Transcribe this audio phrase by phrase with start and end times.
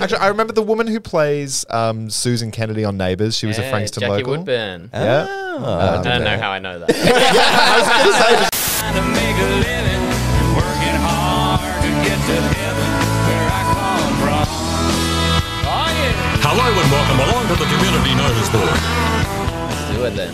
[0.00, 3.36] Actually, I remember the woman who plays um, Susan Kennedy on Neighbours.
[3.36, 4.32] She was a Yeah, Frankston Jackie local.
[4.38, 4.88] Woodburne.
[4.94, 5.26] Yeah.
[5.28, 6.88] I don't know how I know that.
[6.92, 6.94] to
[9.12, 10.02] make a living,
[10.56, 12.90] working hard to get to heaven
[13.28, 14.48] where I come from.
[15.68, 16.48] Oh yeah.
[16.48, 18.72] Hello and welcome along to the Community Notice Board.
[19.68, 20.32] Let's do it then.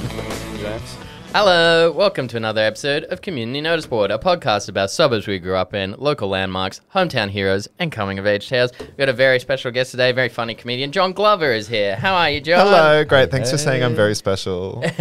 [1.38, 5.54] Hello, welcome to another episode of Community Notice Board, a podcast about suburbs we grew
[5.54, 8.70] up in, local landmarks, hometown heroes, and coming of age tales.
[8.80, 10.92] We've got a very special guest today, very funny comedian.
[10.92, 11.94] John Glover is here.
[11.96, 12.66] How are you, John?
[12.66, 13.30] Hello, great.
[13.30, 14.82] Thanks for saying I'm very special.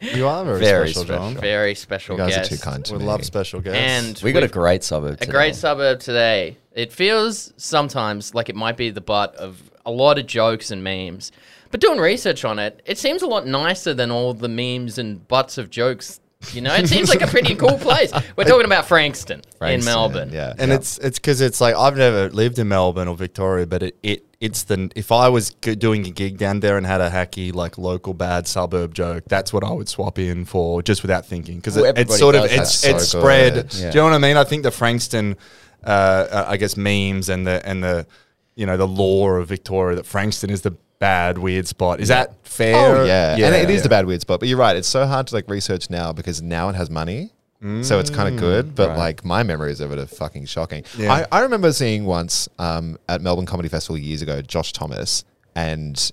[0.00, 1.32] You are very, Very special, special.
[1.32, 1.34] John.
[1.34, 2.52] Very special You guys guest.
[2.52, 3.04] are too kind to We me.
[3.06, 3.78] love special guests.
[3.80, 5.14] And We got a we've- great suburb.
[5.14, 5.32] a Today.
[5.32, 6.56] great suburb today.
[6.72, 10.84] It feels sometimes like it might be the butt of a lot of jokes and
[10.84, 11.32] memes.
[11.70, 15.26] But doing research on it, it seems a lot nicer than all the memes and
[15.28, 16.20] butts of jokes.
[16.52, 18.12] You know, it seems like a pretty cool place.
[18.36, 20.30] We're talking about Frankston, in Melbourne.
[20.32, 20.52] Yeah.
[20.58, 23.96] and it's it's because it's like I've never lived in Melbourne or Victoria, but it,
[24.02, 27.54] it it's the if I was doing a gig down there and had a hacky
[27.54, 31.56] like local bad suburb joke, that's what I would swap in for just without thinking
[31.56, 32.96] because Well, it, it's sort of it's that.
[32.96, 33.54] it's So spread.
[33.54, 33.68] good.
[33.70, 34.36] Do you know what I mean?
[34.36, 35.36] I think the Frankston,
[35.84, 38.06] uh, uh, I guess memes and the and the
[38.54, 42.00] you know the lore of Victoria that Frankston is the bad weird spot.
[42.00, 42.96] Is that fair?
[42.96, 43.82] Oh yeah, and it is yeah.
[43.82, 44.40] the bad weird spot.
[44.40, 47.30] But you're right; it's so hard to like research now because now it has money,
[47.82, 48.74] so it's kind of good.
[48.74, 48.98] But right.
[48.98, 50.84] like my memories of it are fucking shocking.
[50.96, 51.12] Yeah.
[51.12, 56.12] I, I remember seeing once um, at Melbourne Comedy Festival years ago, Josh Thomas and.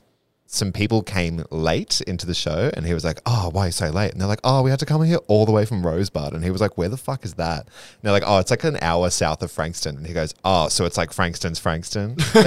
[0.54, 3.72] Some people came late into the show, and he was like, "Oh, why are you
[3.72, 5.84] so late?" And they're like, "Oh, we had to come here all the way from
[5.84, 8.52] Rosebud." And he was like, "Where the fuck is that?" And they're like, "Oh, it's
[8.52, 12.18] like an hour south of Frankston." And he goes, "Oh, so it's like Frankston's Frankston."
[12.36, 12.44] We're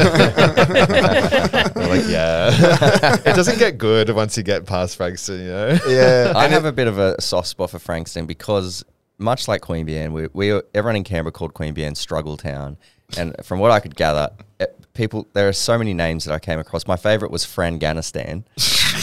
[1.89, 3.17] like, yeah.
[3.25, 5.79] it doesn't get good once you get past Frankston, you know?
[5.89, 8.85] Yeah, I have a bit of a soft spot for Frankston because,
[9.19, 12.77] much like Queen Queanbeyan, we, we everyone in Canberra called Queen Queanbeyan Struggle Town,
[13.17, 16.39] and from what I could gather, eh, people there are so many names that I
[16.39, 16.87] came across.
[16.87, 18.45] My favorite was Franganistan.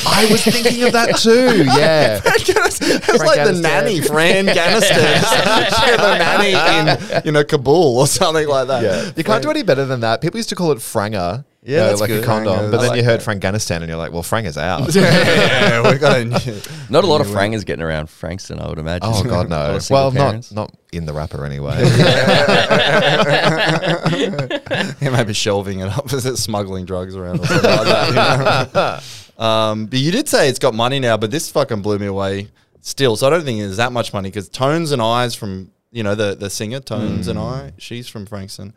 [0.06, 1.64] I was thinking of that too.
[1.64, 2.20] Yeah.
[2.26, 5.22] it's like the nanny, Fran Ganistan.
[5.98, 8.84] the nanny in you know Kabul or something like that.
[8.84, 9.12] Yeah.
[9.16, 10.22] You can't do any better than that.
[10.22, 11.46] People used to call it Franger.
[11.66, 12.24] Yeah, uh, that's like good.
[12.24, 12.54] a condom.
[12.58, 12.72] Frangers.
[12.72, 13.26] But then I you heard that.
[13.26, 14.94] Franganistan and you're like, well, Frank is out.
[14.96, 16.26] yeah, we got a
[16.90, 19.10] Not a lot of frangers getting around Frankston, I would imagine.
[19.12, 19.80] oh, God, no.
[19.90, 20.52] Well, not, parents.
[20.52, 21.78] not in the wrapper anyway.
[25.00, 27.86] He may be shelving it up as it's smuggling drugs around or something like
[28.74, 29.04] that.
[29.04, 29.46] you know?
[29.46, 32.50] um, but you did say it's got money now, but this fucking blew me away
[32.82, 33.16] still.
[33.16, 36.16] So I don't think there's that much money because Tones and I's from, you know,
[36.16, 38.74] the, the singer, Tones and I, she's from Frankston.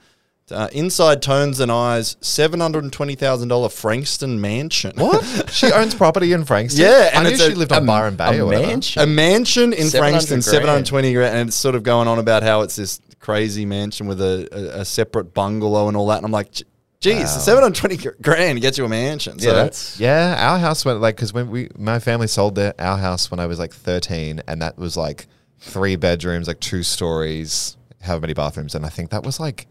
[0.48, 4.92] Uh, inside Tones and I's, $720,000 Frankston mansion.
[4.96, 5.50] what?
[5.52, 6.82] She owns property in Frankston?
[6.84, 8.66] Yeah, I knew she lived on a- Byron Bay a or whatever.
[8.66, 9.02] mansion?
[9.02, 10.44] A mansion in 700 Frankston, grand.
[10.44, 14.20] 720 grand, and it's sort of going on about how it's this crazy mansion with
[14.20, 16.18] a, a, a separate bungalow and all that.
[16.18, 16.64] And I'm like, "Gee,
[17.00, 17.26] geez, Wow.
[17.38, 19.38] 720 grand gets you a mansion.
[19.40, 22.72] So Yeah, that's Yeah, our house went like because when we my family sold their
[22.78, 25.26] our house when I was like thirteen, and that was like
[25.58, 29.66] three bedrooms, like two stories, however many bathrooms, and I think that was like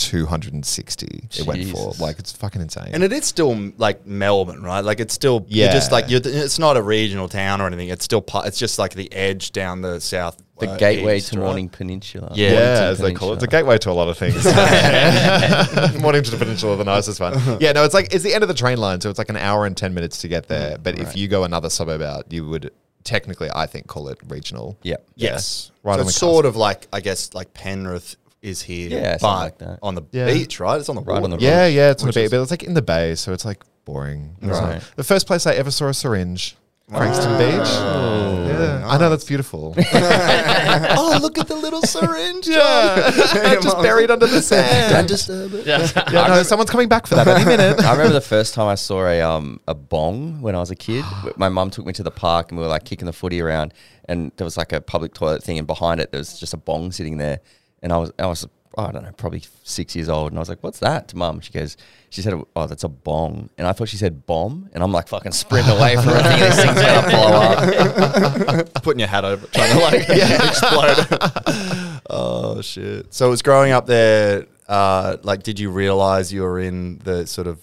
[0.00, 1.28] two hundred and sixty.
[1.36, 2.88] It went for like it's fucking insane.
[2.92, 4.80] And it is still like Melbourne, right?
[4.80, 5.66] Like it's still, yeah.
[5.66, 7.88] You're just like, you're, it's not a regional town or anything.
[7.90, 10.42] It's still, part, it's just like the edge down the south.
[10.58, 11.44] the uh, gateway east, to right?
[11.44, 12.32] Morning Peninsula.
[12.34, 12.48] Yeah.
[12.48, 14.42] yeah, Mornington as they call it, it's a gateway to a lot of things.
[16.00, 17.34] Morning to the Peninsula, the nicest one.
[17.60, 19.36] Yeah, no, it's like it's the end of the train line, so it's like an
[19.36, 20.78] hour and ten minutes to get there.
[20.78, 22.72] But if you go another suburb out, you would
[23.04, 24.78] technically, I think, call it regional.
[24.82, 25.06] Yep.
[25.16, 25.72] Yes.
[25.82, 28.88] Right so on it's the sort of like, I guess, like Penrith is here.
[28.90, 29.78] Yeah, but like that.
[29.82, 30.26] on the Yeah.
[30.26, 30.78] beach, right?
[30.80, 31.24] It's on the Right water.
[31.24, 33.14] on the Yeah, yeah, it's on the beach, is- but it's like in the bay,
[33.14, 34.36] so it's like boring.
[34.40, 34.74] Right.
[34.76, 36.56] not- The first place I ever saw a syringe,
[36.88, 37.68] Frankston Beach.
[37.68, 39.74] Yeah, I know that's beautiful.
[39.78, 42.48] oh, look at the little syringe.
[42.48, 43.10] yeah,
[43.62, 44.92] just buried under the sand.
[44.92, 45.66] Don't disturb it.
[45.66, 45.86] Yeah.
[46.10, 47.80] Yeah, no, someone's coming back for that any minute.
[47.84, 50.76] I remember the first time I saw a um a bong when I was a
[50.76, 51.04] kid.
[51.36, 53.72] My mum took me to the park and we were like kicking the footy around,
[54.08, 56.58] and there was like a public toilet thing, and behind it there was just a
[56.58, 57.40] bong sitting there,
[57.82, 58.46] and I was I was
[58.78, 61.40] I don't know probably six years old, and I was like, "What's that?" To mum,
[61.40, 61.76] she goes,
[62.08, 65.08] she said, "Oh, that's a bong," and I thought she said bomb, and I'm like
[65.08, 67.08] fucking sprinting away from it, thinking this thing's gonna
[68.46, 68.72] blow up.
[68.82, 72.00] Putting your hat over, it, trying to like explode.
[72.08, 73.12] oh shit!
[73.12, 74.46] So it was growing up there.
[74.68, 77.58] Uh, like, did you realize you were in the sort of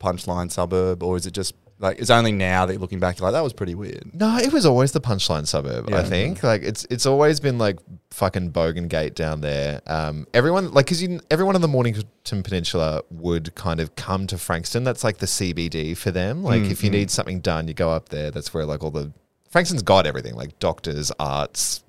[0.00, 3.26] punchline suburb, or is it just like it's only now that you're looking back, you're
[3.26, 4.10] like that was pretty weird?
[4.12, 5.92] No, it was always the punchline suburb.
[5.92, 7.78] I think like it's it's always been like
[8.10, 9.80] fucking Bogan Gate down there.
[9.86, 14.36] Um, everyone like because you everyone on the Mornington Peninsula would kind of come to
[14.36, 14.84] Frankston.
[14.84, 16.44] That's like the CBD for them.
[16.44, 18.30] Like if you need something done, you go up there.
[18.30, 19.12] That's where like all the
[19.50, 21.82] Frankston's got everything like doctors, arts.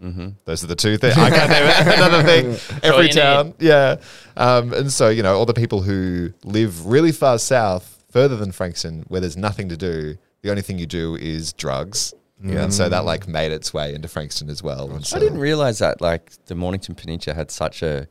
[0.46, 1.16] Those are the two things.
[1.18, 2.80] I can't name another thing.
[2.82, 3.98] Every town, yeah.
[4.36, 8.52] Um, and so you know, all the people who live really far south, further than
[8.52, 10.18] Frankston, where there's nothing to do.
[10.42, 12.13] The only thing you do is drugs.
[12.44, 14.90] Yeah, and so that like made its way into Frankston as well.
[14.92, 18.08] And so, I didn't realize that like the Mornington Peninsula had such a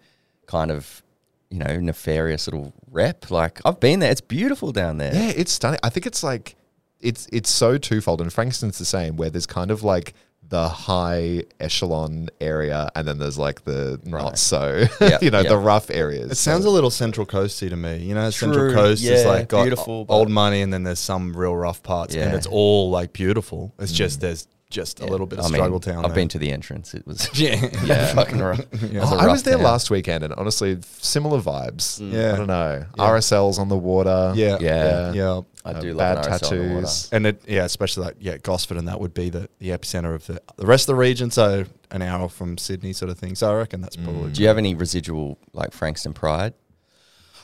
[0.47, 1.03] kind of
[1.51, 3.31] you know nefarious little rep.
[3.31, 5.13] Like I've been there; it's beautiful down there.
[5.13, 5.81] Yeah, it's stunning.
[5.83, 6.55] I think it's like
[7.01, 10.15] it's it's so twofold, and Frankston's the same, where there's kind of like
[10.51, 15.49] the high echelon area, and then there's like the not so, Yeah, you know, yeah.
[15.49, 16.31] the rough areas.
[16.31, 17.99] It sounds a little Central Coasty to me.
[17.99, 21.37] You know, Central True, Coast is like got beautiful, old money, and then there's some
[21.37, 22.37] real rough parts, and Yeah.
[22.37, 23.73] it's all like beautiful.
[23.79, 23.97] It's mm.
[23.97, 25.99] just there's just a little bit of I mean, struggle town.
[26.05, 26.15] I've there.
[26.17, 26.95] been to the entrance.
[26.95, 28.61] It was yeah, yeah, fucking rough.
[28.91, 29.01] Yeah.
[29.05, 29.65] Oh, a I rough was there town.
[29.65, 32.01] last weekend, and honestly, similar vibes.
[32.01, 32.33] Yeah.
[32.33, 32.85] I don't know.
[32.97, 33.05] Yeah.
[33.05, 34.33] RSLs on the water.
[34.37, 35.13] yeah, Yeah.
[35.13, 35.41] yeah.
[35.65, 36.81] I Uh, do love bad an RSL on the water.
[36.87, 37.09] tattoos.
[37.13, 40.27] And it, yeah, especially like yeah, Gosford, and that would be the, the epicenter of
[40.27, 41.31] the the rest of the region.
[41.31, 43.35] So an hour from Sydney, sort of thing.
[43.35, 44.05] So I reckon that's mm.
[44.05, 44.31] probably.
[44.33, 46.55] Do you have any residual like Frankston pride?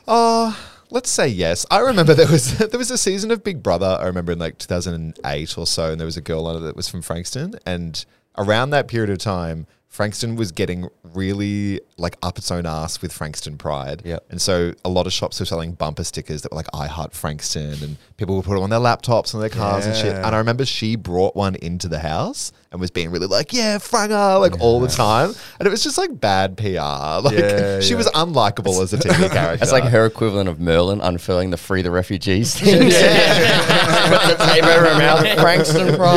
[0.09, 0.57] Oh,
[0.91, 1.67] let's say yes.
[1.71, 3.99] I remember there was there was a season of Big Brother.
[4.01, 6.77] I remember in like 2008 or so, and there was a girl on it that
[6.77, 8.05] was from Frankston, and
[8.39, 9.67] around that period of time.
[9.97, 14.03] Frankston was getting really like up its own ass with Frankston pride.
[14.05, 14.27] Yep.
[14.29, 17.15] And so a lot of shops were selling bumper stickers that were like I heart
[17.15, 20.15] Frankston and people would put them on their laptops and their cars and shit.
[20.15, 23.79] And I remember she brought one into the house and was being really like, yeah,
[23.79, 25.33] Franger, like all the time.
[25.59, 26.67] And it was just like bad PR.
[27.27, 27.97] Like Yeah, she yeah.
[27.97, 29.63] was unlikable as a TV character.
[29.63, 32.79] It's like her equivalent of Merlin unfurling the free the refugees thing.
[32.81, 35.41] Put the tape over her mouth.
[35.41, 36.17] Frankston pride.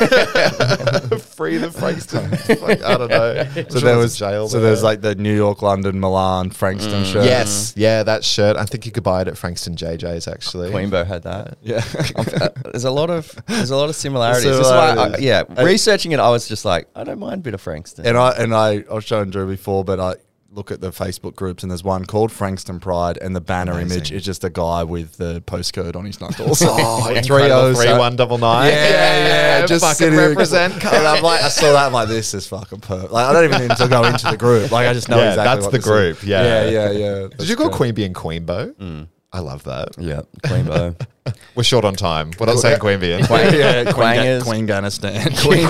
[0.00, 1.17] Yeah.
[1.48, 2.30] Free the Frankston.
[2.60, 3.46] Like, I don't know.
[3.70, 4.48] So there was jail.
[4.48, 4.68] so there.
[4.68, 7.24] there's like the New York, London, Milan, Frankston shirt.
[7.24, 8.56] Yes, yeah, that shirt.
[8.56, 10.70] I think you could buy it at Frankston JJ's actually.
[10.70, 11.58] Queenbo had that.
[11.62, 11.82] yeah.
[12.18, 14.44] Uh, there's a lot of there's a lot of similarities.
[14.44, 15.24] This is why I, Similarities.
[15.24, 18.06] yeah, researching it, I was just like, I don't mind a bit of Frankston.
[18.06, 20.14] And I and I I was showing Drew before, but I
[20.50, 23.90] look at the Facebook groups and there's one called Frankston Pride, and the banner Amazing.
[23.98, 26.62] image is just a guy with the postcode on his knuckles.
[26.66, 27.50] Oh, Three.
[27.50, 27.76] O's.
[27.82, 28.68] three one double nine.
[28.72, 30.74] Yeah, yeah, just fucking represent.
[30.84, 31.86] And I'm like, I saw that.
[31.86, 33.12] I'm like, this is fucking perfect.
[33.12, 34.70] Like, I don't even need to go into the group.
[34.70, 35.44] Like, I just know Yeah, exactly.
[35.54, 36.24] that's what the group, Is.
[36.24, 36.42] yeah.
[36.64, 37.28] yeah, yeah, yeah.
[37.38, 38.74] Did you call Queanbeyan Queenbo?
[38.76, 39.08] Mm.
[39.30, 39.90] I love that.
[39.98, 40.98] yeah, Queenbo.
[41.54, 42.32] We're short on time.
[42.38, 44.42] What else saying Queanbeyan Queen, yeah, Queen, Quangers.
[44.44, 45.32] Queen Afghanistan.
[45.36, 45.66] Queen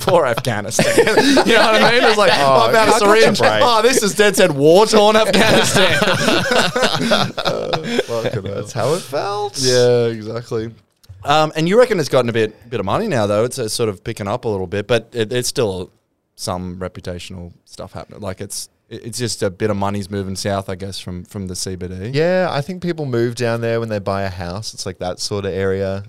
[0.00, 0.94] Poor Afghanistan.
[1.46, 2.04] you know what I mean?
[2.04, 3.40] It's like, oh, I found a catch a syringe.
[3.42, 5.98] Oh, this is dead said war torn Afghanistan.
[8.42, 9.58] That's how it felt.
[9.62, 10.74] yeah, exactly.
[11.24, 13.44] Um, and you reckon it's gotten a bit bit of money now, though.
[13.44, 15.90] It's, it's sort of picking up a little bit, but it, it's still
[16.34, 18.20] some reputational stuff happening.
[18.20, 21.54] Like it's it's just a bit of money's moving south, I guess, from from the
[21.54, 22.12] CBD.
[22.14, 24.74] Yeah, I think people move down there when they buy a house.
[24.74, 26.02] It's like that sort of area.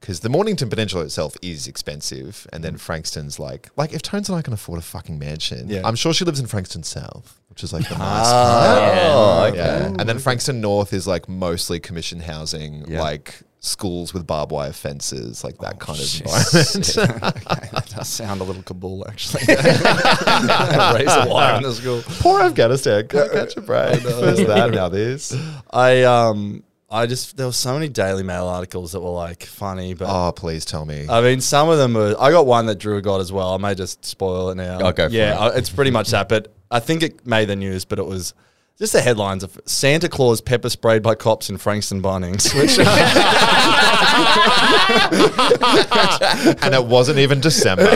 [0.00, 2.46] Because the Mornington Peninsula itself is expensive.
[2.52, 5.82] And then Frankston's like, like if Tones and I can afford a fucking mansion, Yeah.
[5.84, 8.98] I'm sure she lives in Frankston South, which is like the nice Ah, part.
[9.02, 9.56] Oh, okay.
[9.58, 9.86] Yeah.
[9.98, 13.00] And then Frankston North is like mostly commission housing, Yeah.
[13.02, 16.22] like schools with barbed wire fences, like that kind of shit.
[16.22, 16.98] environment.
[17.52, 19.42] okay, that does sound a little Kabul, actually.
[19.48, 22.02] Razor wire in the school.
[22.20, 24.00] Poor Afghanistan, can't catch a break.
[24.00, 25.36] First that, now this.
[25.70, 29.94] I um I just there were so many Daily Mail articles that were like funny,
[29.94, 31.06] but Oh, please tell me.
[31.08, 32.14] I mean some of them were.
[32.18, 33.52] I got one that Drew got as well.
[33.54, 34.78] I may just spoil it now.
[34.80, 35.58] Oh, for yeah, it.
[35.58, 36.28] It's pretty much that.
[36.28, 38.34] But I think it made the news, but it was.
[38.78, 42.78] Just the headlines of Santa Claus pepper sprayed by cops in Frankston Bunnings, which
[46.62, 47.88] and it wasn't even December.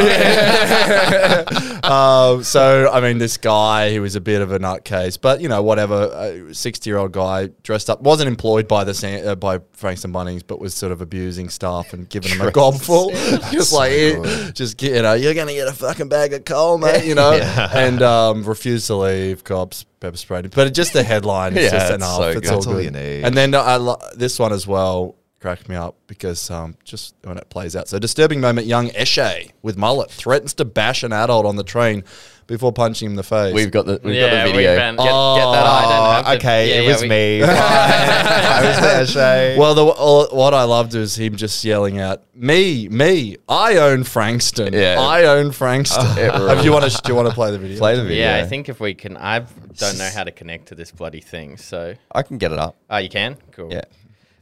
[1.84, 5.50] um, so I mean, this guy who was a bit of a nutcase, but you
[5.50, 10.42] know, whatever, sixty-year-old guy dressed up, wasn't employed by the San- uh, by Frankston Bunnings,
[10.46, 13.10] but was sort of abusing staff and giving them a gobful,
[13.52, 14.56] just like, good.
[14.56, 17.32] just get, you know, you're gonna get a fucking bag of coal, mate, you know,
[17.32, 19.44] and um, refused to leave.
[19.44, 22.16] Cops pepper sprayed but just the headline is Yeah, just it's enough.
[22.16, 23.25] so it's all That's all you need.
[23.25, 27.38] And then I lo- this one as well cracked me up because um, just when
[27.38, 27.88] it plays out.
[27.88, 32.04] So disturbing moment: young eshay with mullet threatens to bash an adult on the train
[32.47, 33.54] before punching him in the face.
[33.54, 34.76] We've got the we've yeah, got the we video.
[34.76, 35.66] found- get, Oh, get that.
[35.66, 37.42] I don't have the- okay, yeah, it yeah, was we- me.
[37.44, 39.56] I was there, Shay.
[39.59, 43.37] well, the, all, what I loved was him just yelling out, "Me, me!
[43.49, 44.73] I own Frankston.
[44.75, 44.97] Yeah.
[45.00, 47.02] I own Frankston." It Uh, do you want to?
[47.02, 47.78] Do you want to play the video?
[47.78, 48.18] Play the video.
[48.26, 49.38] Yeah, I think if we can, I
[49.76, 51.56] don't know how to connect to this bloody thing.
[51.56, 52.76] So, I can get it up.
[52.90, 53.37] oh, you can.
[53.52, 53.73] Cool.
[53.73, 53.82] Yeah.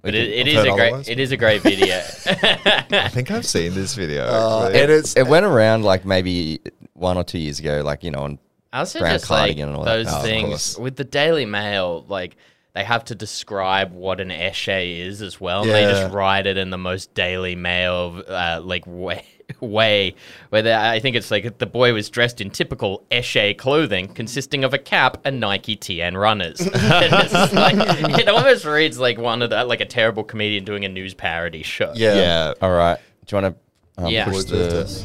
[0.03, 0.87] But We it, can- it I've is heard a great.
[0.89, 1.09] otherwise.
[1.09, 1.97] It is a great video.
[2.27, 4.25] I think I've seen this video.
[4.27, 4.81] Uh, actually.
[4.83, 6.61] and it's It went around like maybe
[6.95, 8.39] one or two years ago, like you know, on
[8.73, 10.79] also Brown just like and all those Oh, things course.
[10.79, 12.37] with the Daily Mail, like
[12.75, 15.63] they have to describe what an eshay is as well.
[15.63, 19.25] And they just write it in the most Daily Mail uh, like way.
[19.61, 20.15] Way
[20.51, 24.63] where they, I think it's like the boy was dressed in typical eshay clothing, consisting
[24.63, 26.61] of a cap and Nike TN runners.
[26.61, 27.75] And it's just like,
[28.21, 31.63] it almost reads like one of the like a terrible comedian doing a news parody
[31.63, 31.93] show.
[31.95, 32.15] Yeah.
[32.15, 32.55] Yeah.
[32.61, 32.99] All right.
[33.27, 33.57] Do you want
[33.97, 34.25] to um, Yeah.
[34.27, 34.57] push the?
[34.57, 35.05] this.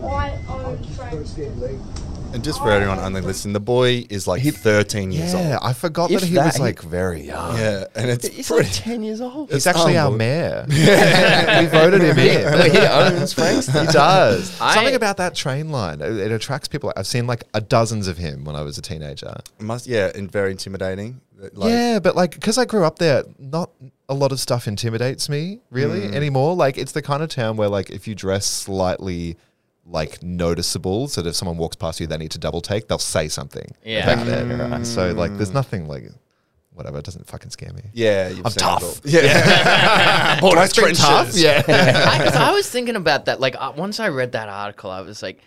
[0.04, 2.09] I own Frankston.
[2.32, 5.48] And just for everyone only listening, the boy is like 13 years Yeah, old.
[5.50, 7.58] Yeah, I forgot If that he that- was he- like very young.
[7.58, 8.66] Yeah, and it's He's pretty.
[8.66, 9.52] like ten years old.
[9.52, 10.66] He's actually our mayor.
[10.70, 12.72] we voted him in.
[12.72, 13.88] he owns Frankston.
[13.88, 14.56] He does.
[14.62, 16.02] I- Something about that train line.
[16.02, 16.94] It, it attracts people.
[16.96, 19.34] I've seen like a dozens of him when I was a teenager.
[19.60, 21.22] Must yeah, and very intimidating.
[21.54, 23.72] Like, yeah, but like because I grew up there, not
[24.08, 26.14] a lot of stuff intimidates me really Mm.
[26.14, 26.56] anymore.
[26.56, 29.36] Like it's the kind of town where like if you dress slightly
[29.90, 32.88] like noticeable, so that if someone walks past you, they need to double take.
[32.88, 33.74] They'll say something.
[33.84, 34.06] Yeah.
[34.06, 34.86] back there.
[34.86, 36.04] So like, there's nothing like
[36.74, 36.98] whatever.
[37.00, 37.82] It doesn't fucking scare me.
[37.94, 38.80] yeah, you've I'm seen it all.
[38.80, 39.02] tough.
[39.04, 41.34] Yeah, border I've been tough.
[41.34, 41.62] Yeah.
[41.62, 43.40] Because I was thinking about that.
[43.40, 45.42] Like, uh, once I read that article, I was like,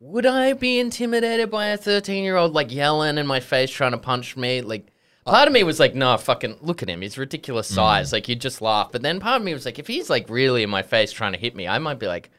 [0.00, 3.92] would I be intimidated by a 13 year old, like, yelling in my face, trying
[3.92, 4.60] to punch me?
[4.62, 4.86] Like,
[5.24, 7.00] part of me was like, no, fucking look at him.
[7.02, 8.12] He's ridiculous size.
[8.12, 8.90] Like, you'd just laugh.
[8.92, 11.32] But then part of me was like, if he's, like, really in my face trying
[11.32, 12.30] to hit me, I might be like,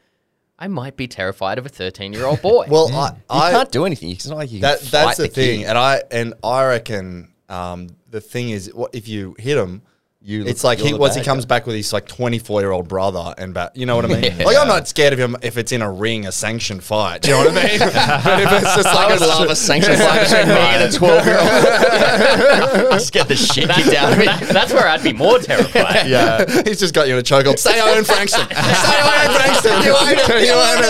[0.61, 2.67] I might be terrified of a 13 year old boy.
[2.69, 4.11] Well, I, You can't do anything.
[4.11, 5.67] It's not like you can that fight that's the, the thing, kid.
[5.69, 9.81] and I and I reckon um, the thing is, what if you hit him?
[10.23, 12.87] You it's like he once he comes back with his like twenty four year old
[12.87, 13.71] brother and back.
[13.75, 14.37] You know what I mean?
[14.45, 17.23] Like I'm not scared of him if it's in a ring, a sanctioned fight.
[17.23, 17.79] Do you know what I mean?
[17.79, 20.95] but if it's just like I would love a sanctioned fight between me and a
[20.95, 22.91] 12 year old.
[22.91, 24.25] Just get the shit kicked out of me.
[24.25, 26.07] That- that's where I'd be more terrified.
[26.07, 26.45] yeah.
[26.65, 27.57] He's just got you in a chokehold.
[27.57, 28.47] Say I own Frankston.
[28.47, 29.81] Say I own Frankston.
[29.81, 30.27] You own it.
[30.45, 30.83] You own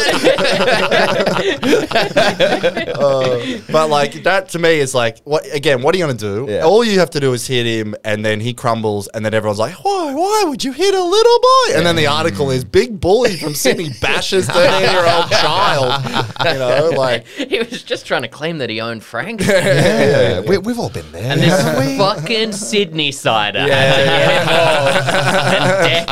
[2.75, 2.89] it.
[2.89, 5.81] Uh, but like that to me is like what again?
[5.81, 6.47] What are you gonna do?
[6.49, 6.63] Yeah.
[6.63, 9.59] All you have to do is hit him, and then he crumbles, and then everyone's
[9.59, 10.13] like, "Why?
[10.13, 13.53] Why would you hit a little boy?" And then the article is big bully from
[13.55, 16.03] Sydney bashes thirteen year old child.
[16.45, 19.41] You know, like he was just trying to claim that he owned Frank.
[19.51, 20.41] Yeah.
[20.41, 21.31] We, we've all been there.
[21.31, 21.97] And this haven't we?
[21.97, 23.67] fucking Sydneysider.
[23.67, 25.01] Yeah.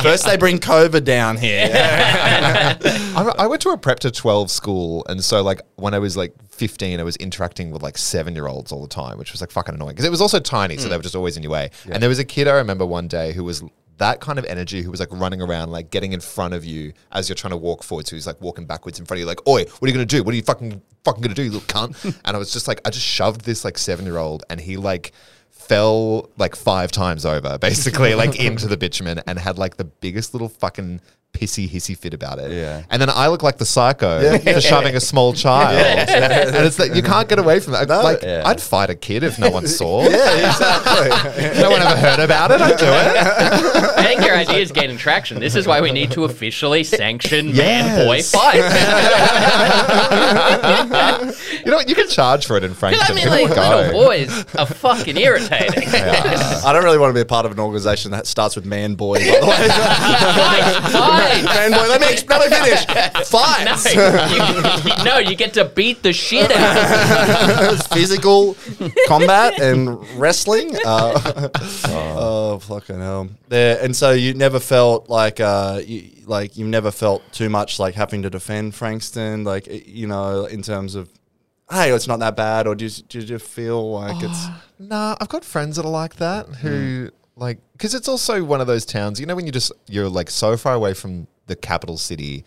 [0.01, 1.69] First they bring COVID down here.
[1.73, 5.05] I, I went to a prep to 12 school.
[5.09, 8.47] And so, like, when I was like 15, I was interacting with like seven year
[8.47, 10.77] olds all the time, which was like fucking annoying because it was also tiny.
[10.77, 10.89] So mm.
[10.89, 11.71] they were just always in your way.
[11.89, 13.63] And there was a kid I remember one day who was
[13.97, 16.93] that kind of energy who was like running around, like getting in front of you
[17.11, 18.07] as you're trying to walk forward.
[18.07, 20.07] So he's like walking backwards in front of you, like, Oi, what are you going
[20.07, 20.21] to do?
[20.23, 22.03] What are you fucking, fucking going to do, you little cunt?
[22.25, 24.75] and I was just like, I just shoved this like seven year old and he
[24.75, 25.13] like,
[25.49, 30.33] fell like five times over, basically, like into the bitumen, and had like the biggest
[30.33, 30.99] little fucking
[31.33, 32.51] pissy hissy fit about it.
[32.51, 32.83] Yeah.
[32.89, 35.77] And then I look like the psycho for shoving a small child.
[36.09, 37.88] and it's that you can't get away from that.
[37.88, 38.41] like Yeah.
[38.45, 40.03] I'd fight a kid if no one saw.
[40.09, 41.62] yeah, exactly.
[41.62, 42.59] no one ever heard about it.
[42.62, 43.17] I'd do it.
[43.98, 45.39] I think your idea is gaining traction.
[45.39, 48.31] This is why we need to officially sanction man boy Yes.
[48.31, 48.55] fight.
[51.65, 51.88] You know what?
[51.89, 53.15] You can charge for it in I Frankston.
[53.15, 53.69] mean, like, go.
[53.77, 55.88] little boys are fucking irritating.
[55.93, 58.95] I don't really want to be a part of an organization that starts with man
[58.95, 59.19] boy.
[59.19, 61.55] By the way, fight, fight.
[61.55, 61.88] man boy.
[61.88, 62.85] Let me ex- let me finish.
[63.19, 63.95] No, Fights.
[63.95, 68.55] you, no, you get to beat the shit out of physical
[69.07, 70.75] combat and wrestling.
[70.85, 71.49] Uh,
[71.85, 73.29] oh fucking hell!
[73.49, 77.79] There, and so you never felt like uh, you, like you never felt too much
[77.79, 81.09] like having to defend Frankston, like you know, in terms of.
[81.71, 84.47] Hey, it's not that bad, or did you, did you feel like it's
[84.79, 88.67] Nah, I've got friends that are like that who like because it's also one of
[88.67, 89.19] those towns.
[89.19, 92.46] You know, when you just you're like so far away from the capital city,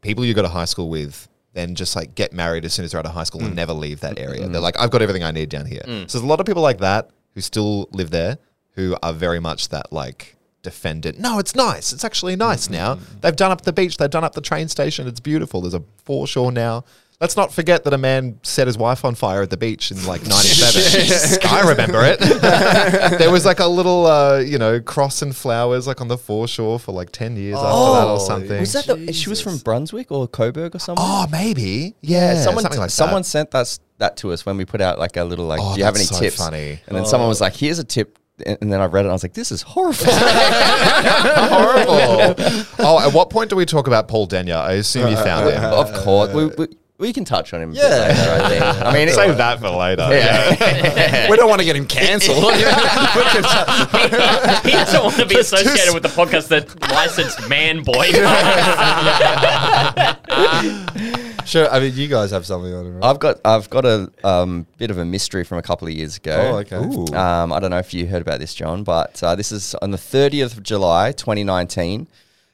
[0.00, 2.92] people you go to high school with then just like get married as soon as
[2.92, 3.56] they're out of high school and mm.
[3.56, 4.42] never leave that area.
[4.42, 4.52] Mm.
[4.52, 5.80] They're like, I've got everything I need down here.
[5.86, 6.08] Mm.
[6.10, 8.36] So there's a lot of people like that who still live there
[8.72, 11.18] who are very much that like defendant.
[11.18, 11.92] No, it's nice.
[11.92, 12.74] It's actually nice mm-hmm.
[12.74, 12.98] now.
[13.22, 13.96] They've done up the beach.
[13.96, 15.08] They've done up the train station.
[15.08, 15.62] It's beautiful.
[15.62, 16.84] There's a foreshore now.
[17.18, 20.04] Let's not forget that a man set his wife on fire at the beach in
[20.04, 21.38] like 97.
[21.50, 22.20] I remember it.
[23.18, 26.78] there was like a little, uh, you know, cross and flowers like on the foreshore
[26.78, 28.60] for like 10 years after that Oh, or something.
[28.60, 31.02] Was that the, she was from Brunswick or Coburg or something?
[31.06, 31.94] Oh, maybe.
[32.02, 33.28] Yeah, someone something like someone that.
[33.28, 35.78] sent us that to us when we put out like a little like, Oh, do
[35.78, 36.36] you have any so tips?
[36.36, 36.80] funny.
[36.86, 38.18] And then someone was like, here's a tip.
[38.44, 40.04] And and then I read it and I was like, this is horrible.
[41.16, 42.34] Horrible.
[42.80, 44.54] oh, at what point do we talk about Paul Denyer?
[44.56, 45.62] I assume you found him.
[45.64, 46.32] of course.
[46.34, 46.66] We, we,
[46.98, 47.72] we can touch on him.
[47.72, 47.82] Yeah.
[47.82, 48.62] later, I think.
[48.62, 50.08] I mean, Save it, that for later.
[50.10, 51.30] yeah.
[51.30, 52.36] we don't want to get him cancelled.
[52.54, 52.62] he
[54.72, 58.04] doesn't want to be associated with the podcast that licensed man boy.
[61.44, 61.68] sure.
[61.70, 63.04] I mean, you guys have something on it, right?
[63.04, 66.16] I've got I've got a um, bit of a mystery from a couple of years
[66.16, 66.52] ago.
[66.54, 66.76] Oh, okay.
[67.14, 69.90] Um, I don't know if you heard about this, John, but uh, this is on
[69.90, 72.06] the 30th of July, 2019.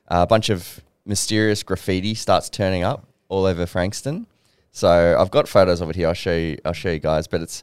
[0.09, 4.27] a bunch of mysterious graffiti starts turning up all over Frankston.
[4.73, 6.09] So I've got photos of it here.
[6.09, 6.59] I'll show you.
[6.64, 7.26] I'll show you guys.
[7.26, 7.62] But it's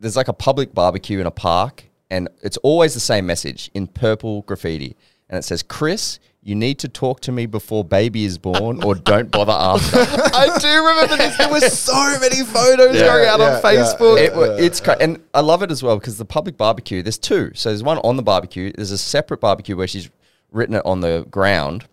[0.00, 3.86] there's like a public barbecue in a park, and it's always the same message in
[3.86, 4.96] purple graffiti,
[5.30, 8.96] and it says, "Chris, you need to talk to me before baby is born, or
[8.96, 9.98] don't bother after."
[10.34, 11.36] I do remember this.
[11.38, 14.18] There were so many photos going out yeah, on Facebook.
[14.18, 17.00] It, wa- it's cra- and I love it as well because the public barbecue.
[17.00, 17.52] There's two.
[17.54, 18.72] So there's one on the barbecue.
[18.72, 20.10] There's a separate barbecue where she's
[20.50, 21.86] written it on the ground,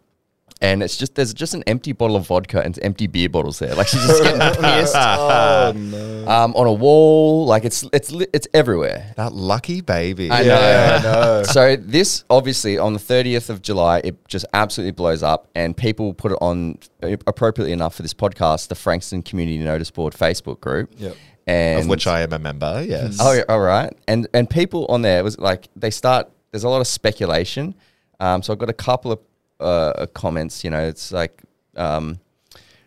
[0.62, 3.74] and it's just there's just an empty bottle of vodka and empty beer bottles there.
[3.74, 6.28] Like she's just getting pissed oh no.
[6.28, 7.46] um, on a wall.
[7.48, 9.14] Like it's it's it's everywhere.
[9.18, 10.30] that lucky baby.
[10.30, 11.12] I Yeah, I know.
[11.12, 11.44] know.
[11.52, 16.14] So this obviously on the 30th of July, it just absolutely blows up, and people
[16.14, 20.62] put it on uh, appropriately enough for this podcast, the Frankston Community Notice Board Facebook
[20.62, 20.92] group.
[20.98, 21.16] Yep.
[21.48, 23.18] And Of which I am a member, yes.
[23.20, 23.92] Oh, all right.
[24.08, 26.30] And and people on there was like they start.
[26.52, 27.74] There's a lot of speculation.
[28.20, 29.20] Um, so I've got a couple of
[29.62, 30.64] uh, comments.
[30.64, 31.42] You know, it's like
[31.76, 32.20] um,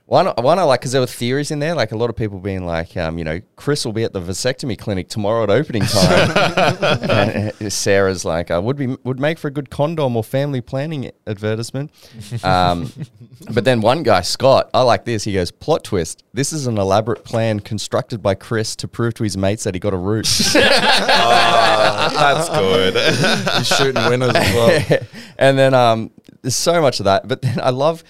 [0.06, 0.26] one.
[0.26, 1.74] One I like because there were theories in there.
[1.74, 4.20] Like a lot of people being like, um, you know, Chris will be at the
[4.20, 6.30] vasectomy clinic tomorrow at opening time.
[7.10, 10.60] and uh, Sarah's like, I would be would make for a good condom or family
[10.60, 11.90] planning advertisement.
[12.42, 12.92] Um,
[13.50, 15.24] but then one guy, Scott, I like this.
[15.24, 16.22] He goes, plot twist.
[16.34, 19.80] This is an elaborate plan constructed by Chris to prove to his mates that he
[19.80, 20.26] got a root.
[22.14, 22.94] That's good.
[23.56, 24.98] He's shooting winners as well.
[25.38, 26.10] and then um,
[26.44, 27.26] there's so much of that.
[27.26, 28.04] But then I love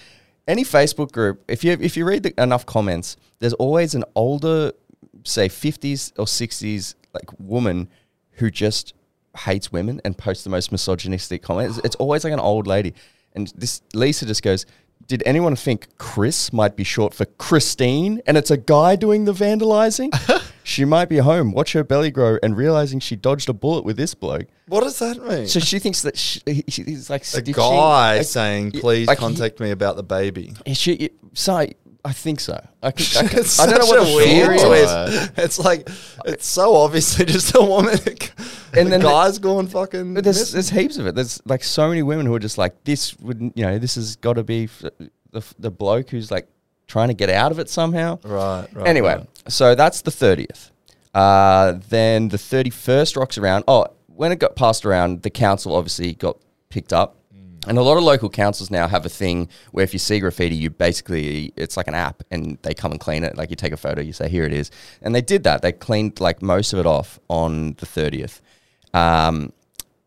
[0.47, 1.43] any Facebook group.
[1.47, 4.73] If you if you read the, enough comments, there's always an older,
[5.23, 7.89] say 50s or 60s like woman
[8.31, 8.93] who just
[9.37, 11.79] hates women and posts the most misogynistic comments.
[11.83, 12.93] It's always like an old lady.
[13.33, 14.65] And this Lisa just goes.
[15.07, 19.33] Did anyone think Chris might be short for Christine and it's a guy doing the
[19.33, 20.09] vandalizing?
[20.65, 23.97] she might be home, watch her belly grow, and realizing she dodged a bullet with
[23.97, 24.47] this bloke.
[24.67, 25.47] What does that mean?
[25.47, 29.07] So she thinks that she, he- he's like a stitching- guy like- saying, y- "Please
[29.07, 32.53] like he- contact me about the baby." Is she, so I, I think so.
[32.81, 34.27] I, can, I, can- It's I don't know such what a the weird
[34.59, 34.91] theory is.
[34.91, 35.31] twist.
[35.37, 35.89] It's like
[36.25, 37.97] it's so obviously just a woman.
[37.99, 38.07] And
[38.73, 40.15] and then the the- guy's going fucking.
[40.15, 40.53] But there's, missing.
[40.55, 41.13] there's heaps of it.
[41.15, 44.15] There's like so many women who are just like, this would, you know, this has
[44.15, 44.83] got to be f-
[45.31, 46.47] the, the bloke who's like
[46.87, 48.19] trying to get out of it somehow.
[48.23, 48.87] right, right.
[48.87, 49.27] anyway, right.
[49.47, 50.71] so that's the 30th.
[51.13, 53.63] Uh, then the 31st rocks around.
[53.67, 56.37] Oh, when it got passed around, the council obviously got
[56.69, 57.17] picked up.
[57.67, 60.55] And a lot of local councils now have a thing where if you see graffiti,
[60.55, 63.37] you basically, it's like an app and they come and clean it.
[63.37, 64.69] Like you take a photo, you say, here it is.
[65.01, 65.63] And they did that.
[65.63, 68.41] They cleaned like most of it off on the 30th.
[68.93, 69.51] Um,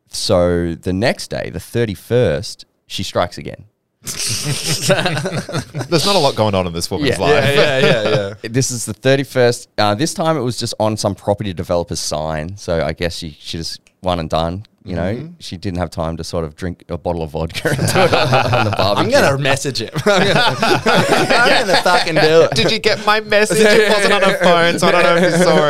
[0.09, 3.65] so the next day, the 31st, she strikes again.
[5.89, 7.21] There's not a lot going on in this woman's Yeah.
[7.21, 7.45] life.
[7.55, 8.35] yeah, yeah, yeah.
[8.51, 9.67] This is the 31st.
[9.77, 12.57] Uh, this time it was just on some property developer's sign.
[12.57, 14.65] So I guess she, she just one and done.
[14.85, 17.77] You know, she didn't have time to sort of drink a bottle of vodka and
[17.77, 19.05] do it on the barbecue.
[19.05, 19.91] I'm gonna message him.
[20.07, 22.53] I'm gonna, I'm gonna fucking do it.
[22.53, 23.59] Did you get my message?
[23.61, 25.69] It wasn't on a phone, so I don't know if you saw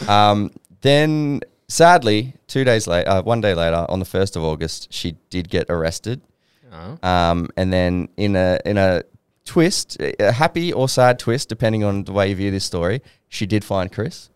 [0.00, 0.08] it.
[0.08, 4.90] Um, then, sadly, two days later, uh, one day later, on the first of August,
[4.90, 6.22] she did get arrested.
[6.74, 6.98] Oh.
[7.08, 9.02] Um, and then, in a in a
[9.44, 13.46] twist, a happy or sad twist, depending on the way you view this story, she
[13.46, 14.30] did find Chris.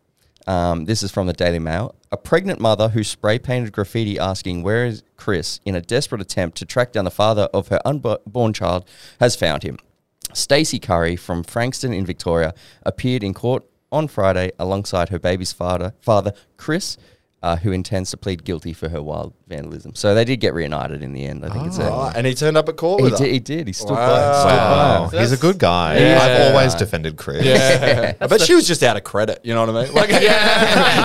[0.47, 1.95] Um, this is from the Daily Mail.
[2.11, 6.57] A pregnant mother who spray painted graffiti asking where is Chris in a desperate attempt
[6.59, 8.89] to track down the father of her unborn child
[9.21, 9.79] has found him.
[10.33, 15.93] Stacey Curry from Frankston in Victoria appeared in court on Friday alongside her baby's father,
[16.01, 16.97] father Chris,
[17.49, 19.95] uh, who intends to plead guilty for her wild vandalism.
[19.95, 21.45] So they did get reunited in the end.
[21.45, 23.33] I think it's a, Right, and he turned up at court he with did.
[23.33, 23.67] He did.
[23.67, 24.07] He stood Wow.
[24.07, 24.39] by.
[24.39, 25.21] Stood Wow, by.
[25.21, 25.99] he's a good guy.
[25.99, 26.19] Yeah.
[26.21, 27.45] I've always defended Chris.
[27.45, 29.41] Yeah, I bet she was just out of credit.
[29.45, 29.95] You know what I mean?
[29.95, 30.99] Like, yeah,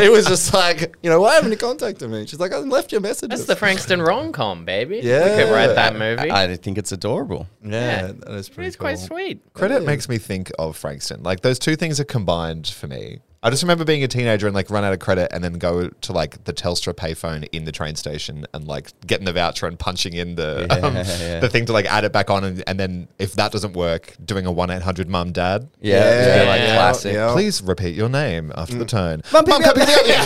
[0.02, 2.26] he was just like, you know, why haven't you contacted me?
[2.26, 3.30] She's like, I left you a message.
[3.30, 5.00] That's the Frankston rom com, baby.
[5.02, 5.36] Yeah.
[5.36, 6.30] We could write that movie.
[6.30, 7.46] I think it's adorable.
[7.62, 8.12] yeah, Yeah.
[8.12, 8.68] that is pretty.
[8.68, 9.40] it's quite sweet.
[9.52, 11.22] Credit makes me think of Frankston.
[11.22, 13.18] Like those two things are combined for me.
[13.42, 15.88] I just remember being a teenager and like run out of credit and then go
[15.88, 19.78] to like the Telstra payphone in the train station and like getting the voucher and
[19.78, 21.40] punching in the Yeah, um, yeah.
[21.40, 24.14] the thing to like add it back on and, and then if that doesn't work,
[24.22, 25.70] doing a one eight hundred mum dad.
[25.80, 27.14] Yeah, Yeah, yeah, like yeah, classic.
[27.14, 27.32] yeah.
[27.32, 29.22] Please repeat your name after the tone.
[29.32, 30.00] Mum, pick me up, pick me up.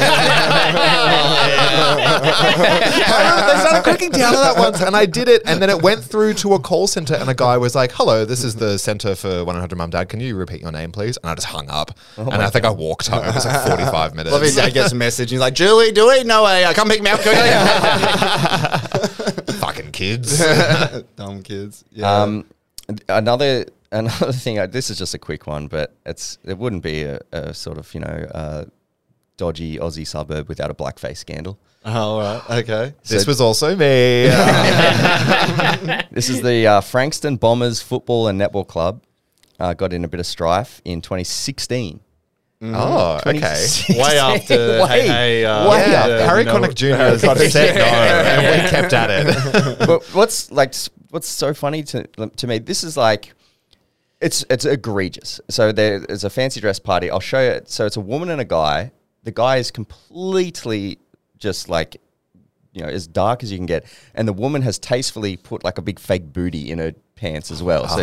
[3.07, 5.81] I they tried clicking down on that once, and I did it, and then it
[5.83, 8.77] went through to a call center, and a guy was like, "Hello, this is the
[8.79, 10.09] center for 100 Mum Dad.
[10.09, 12.71] Can you repeat your name, please?" And I just hung up, and I think I
[12.71, 13.25] walked home.
[13.25, 14.33] It was like 45 minutes.
[14.33, 15.31] Love his dad gets a message.
[15.31, 16.25] He's like, Julie, do we?
[16.25, 16.71] No way.
[16.75, 17.51] Come pick me up quickly.
[19.55, 20.43] Fucking kids.
[21.17, 21.85] Dumb kids.
[21.91, 22.11] Yeah.
[22.23, 22.45] Um,
[23.09, 24.59] another another thing.
[24.59, 27.79] uh, This is just a quick one, but it's it wouldn't be a, a sort
[27.79, 28.65] of you know uh,
[29.37, 31.59] dodgy Aussie suburb without a blackface scandal.
[31.85, 32.43] oh, all right.
[32.63, 32.95] Okay.
[33.07, 34.29] this was also me.
[36.11, 39.03] This is the uh, Frankston Bombers Football and Netball Club.
[39.61, 42.01] Uh, got in a bit of strife in 2016.
[42.63, 43.67] Oh, okay.
[43.91, 44.57] Way after.
[44.83, 46.27] Way- hey, hey, uh, way Yeah, after.
[46.27, 47.27] Harry you know- Connick Jr.
[47.27, 49.79] got said no, and we kept at it.
[49.87, 50.75] but what's like
[51.11, 52.05] what's so funny to
[52.37, 52.59] to me?
[52.59, 53.35] This is like
[54.21, 55.41] it's it's egregious.
[55.51, 57.11] So there is a fancy dress party.
[57.11, 57.61] I'll show you.
[57.67, 58.93] So it's a woman and a guy.
[59.25, 60.99] The guy is completely
[61.39, 62.01] just like
[62.75, 63.85] you know as dark as you can get,
[64.15, 67.63] and the woman has tastefully put like a big fake booty in her pants as
[67.63, 67.89] well.
[67.89, 68.03] So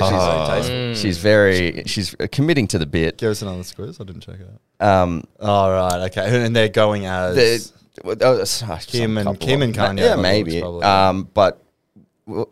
[0.92, 3.18] she's she's very she's committing to the bit.
[3.18, 4.00] Give us another quiz.
[4.00, 4.88] I didn't check it out.
[5.04, 6.06] Um, All right.
[6.10, 6.46] Okay.
[6.46, 7.36] And they're going as.
[7.36, 7.72] the,
[8.04, 10.62] well, that was, uh, Kim and- Kim and Kanye Yeah, maybe.
[10.64, 11.62] Um, but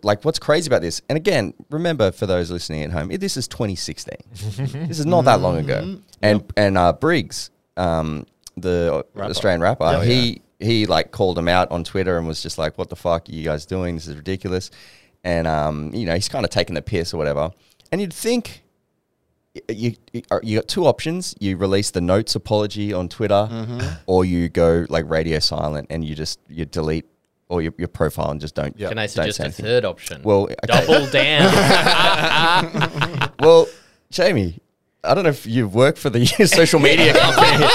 [0.03, 1.01] like, what's crazy about this?
[1.09, 4.15] And again, remember for those listening at home, this is 2016.
[4.87, 5.81] this is not that long ago.
[5.81, 6.01] Mm-hmm.
[6.21, 8.25] And and uh, Briggs, um,
[8.57, 12.57] the Australian rapper, Oh, he he like called him out on Twitter and was just
[12.57, 13.95] like, "What the fuck are you guys doing?
[13.95, 14.69] This is ridiculous."
[15.23, 17.51] And um, you know, he's kind of taking the piss or whatever.
[17.91, 18.63] And you'd think
[19.67, 21.35] you you, got two options.
[21.39, 23.79] You release the notes apology on Twitter, Mm-hmm.
[24.05, 27.05] or you go like radio silent and you just you delete
[27.49, 28.77] or your, your profile and just don't.
[28.79, 28.89] Yeah.
[28.89, 29.65] Can I suggest a anything.
[29.65, 30.21] third option?
[30.23, 30.55] Well, okay.
[30.67, 31.51] double down.
[33.39, 33.67] Well,
[34.11, 34.59] Jamie,
[35.03, 37.57] I don't know if you work for the social media company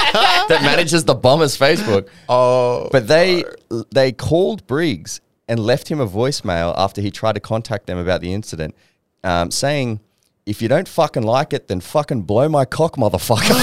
[0.48, 2.08] that manages the Bombers Facebook.
[2.28, 3.44] Oh, But they
[3.90, 8.20] they called Briggs and left him a voicemail after he tried to contact them about
[8.20, 8.74] the incident,
[9.22, 10.00] um, saying,
[10.44, 13.48] "If you don't fucking like it, then fucking blow my cock, motherfucker."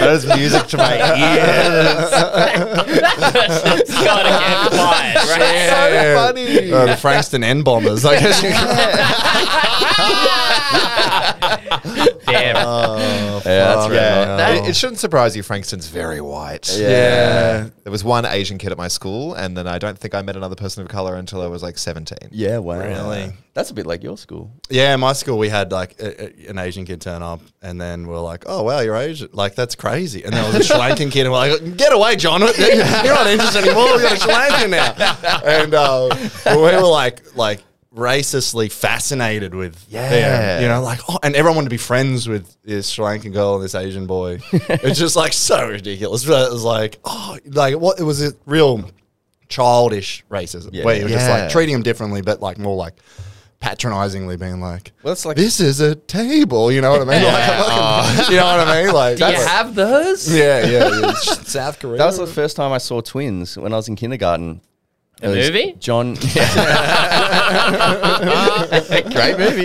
[0.00, 2.12] that is music to my ears.
[3.80, 5.70] it's gotta get quiet, right?
[5.70, 6.72] so funny.
[6.72, 8.04] Uh, the Frankston N bombers.
[8.04, 8.42] I guess.
[10.72, 12.56] You- Damn.
[12.56, 13.94] yeah, that's right.
[13.94, 15.42] Yeah, That- it, it shouldn't surprise you.
[15.42, 16.76] Frankston's very white.
[16.76, 17.68] yeah.
[17.84, 20.36] There was one Asian kid at my school, and then I don't think I met
[20.36, 22.18] another person of color until I was like 17.
[22.32, 22.78] Yeah, wow.
[22.80, 23.32] Really?
[23.54, 24.50] That's a bit like your school.
[24.68, 27.80] Yeah, in my school we had like a, a- an Asian kid turn up, and
[27.80, 29.30] then we're like, "Oh wow, you're Asian!
[29.32, 32.16] Like that's crazy." And there was a Sri Lankan kid, and we're like, "Get away,
[32.16, 32.40] John!
[32.42, 32.48] You're
[33.14, 33.96] not interested anymore.
[33.96, 36.08] We got a Sri Lankan now." And uh,
[36.50, 37.62] we were like, like
[37.96, 40.10] racistly fascinated with, Yeah.
[40.10, 43.32] them, you know, like, oh, and everyone wanted to be friends with this Sri Lankan
[43.32, 44.38] girl and this Asian boy.
[44.52, 46.24] it's just like so ridiculous.
[46.24, 47.98] But it was like, oh, like what?
[47.98, 48.90] It was a real
[49.48, 50.84] childish racism Yeah.
[50.84, 52.94] where you're just like treating them differently, but like more like
[53.60, 57.22] patronizingly being like, Well, it's like- this is a table, you know what I mean?
[57.32, 58.26] Like, I'm oh.
[58.30, 58.92] you know what I mean?
[58.94, 60.32] Like, Do you have those?
[60.32, 61.12] yeah, yeah, yeah.
[61.14, 61.96] South Korea.
[61.98, 64.60] That was the first time I saw twins when I was in kindergarten.
[65.20, 65.76] The movie?
[65.78, 66.14] John.
[69.12, 69.62] Great movie.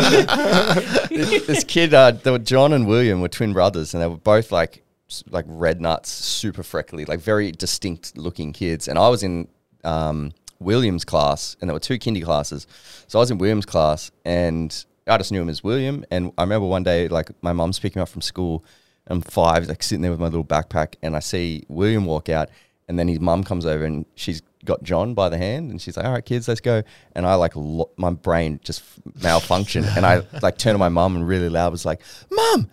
[1.46, 4.84] this kid, uh, were John and William were twin brothers, and they were both like
[5.30, 8.88] like red nuts, super freckly, like very distinct looking kids.
[8.88, 9.50] And I was in
[9.84, 12.68] um, William's class, and there were two kindy classes.
[13.08, 16.06] So I was in William's class, and I just knew him as William.
[16.12, 18.64] And I remember one day, like my mum's picking me up from school.
[19.08, 22.50] I'm five, like sitting there with my little backpack, and I see William walk out,
[22.92, 25.96] and then his mum comes over, and she's got John by the hand, and she's
[25.96, 26.84] like, "All right, kids, let's go."
[27.16, 28.84] And I like, lo- my brain just
[29.20, 32.70] malfunctioned, and I like turned to my mum and really loud was like, "Mum,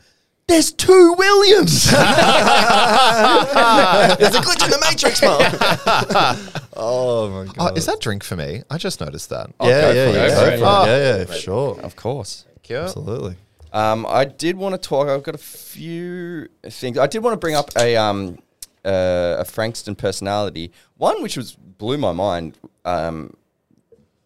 [0.49, 1.87] there's two Williams."
[4.19, 5.41] There's a glitch in the Matrix, mom.
[6.77, 7.79] oh my Oh, god.
[7.79, 8.63] is that drink for me?
[8.71, 9.51] I just noticed that.
[9.63, 10.55] Yeah, go yeah, for yeah, it, go go for for it.
[10.55, 10.61] it.
[10.61, 11.81] yeah, yeah, sure.
[11.81, 12.45] of course.
[12.71, 13.37] Absolutely.
[13.73, 15.09] Um, I did want to talk.
[15.09, 16.99] I've got a few things.
[16.99, 18.39] I did want to bring up a um,
[18.85, 20.73] uh, a Frankston personality.
[20.97, 22.59] One which was blew my mind.
[22.85, 23.35] Um,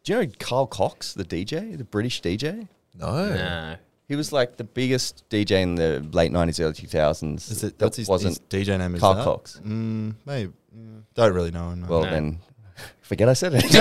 [0.04, 2.68] do you know Carl Cox, the DJ, the British DJ?
[2.98, 3.28] No.
[3.34, 3.76] No.
[4.08, 7.50] He was like the biggest DJ in the late nineties, early two thousands.
[7.50, 7.78] Is it?
[7.78, 8.94] that his, wasn't his DJ name?
[8.94, 9.24] Is Carl that?
[9.24, 9.60] Cox?
[9.64, 10.52] Mm, maybe.
[10.74, 10.80] yeah.
[11.14, 11.82] Don't really know him.
[11.82, 11.86] no.
[11.88, 12.10] Well, No.
[12.10, 12.40] then
[13.12, 13.62] forget I said it.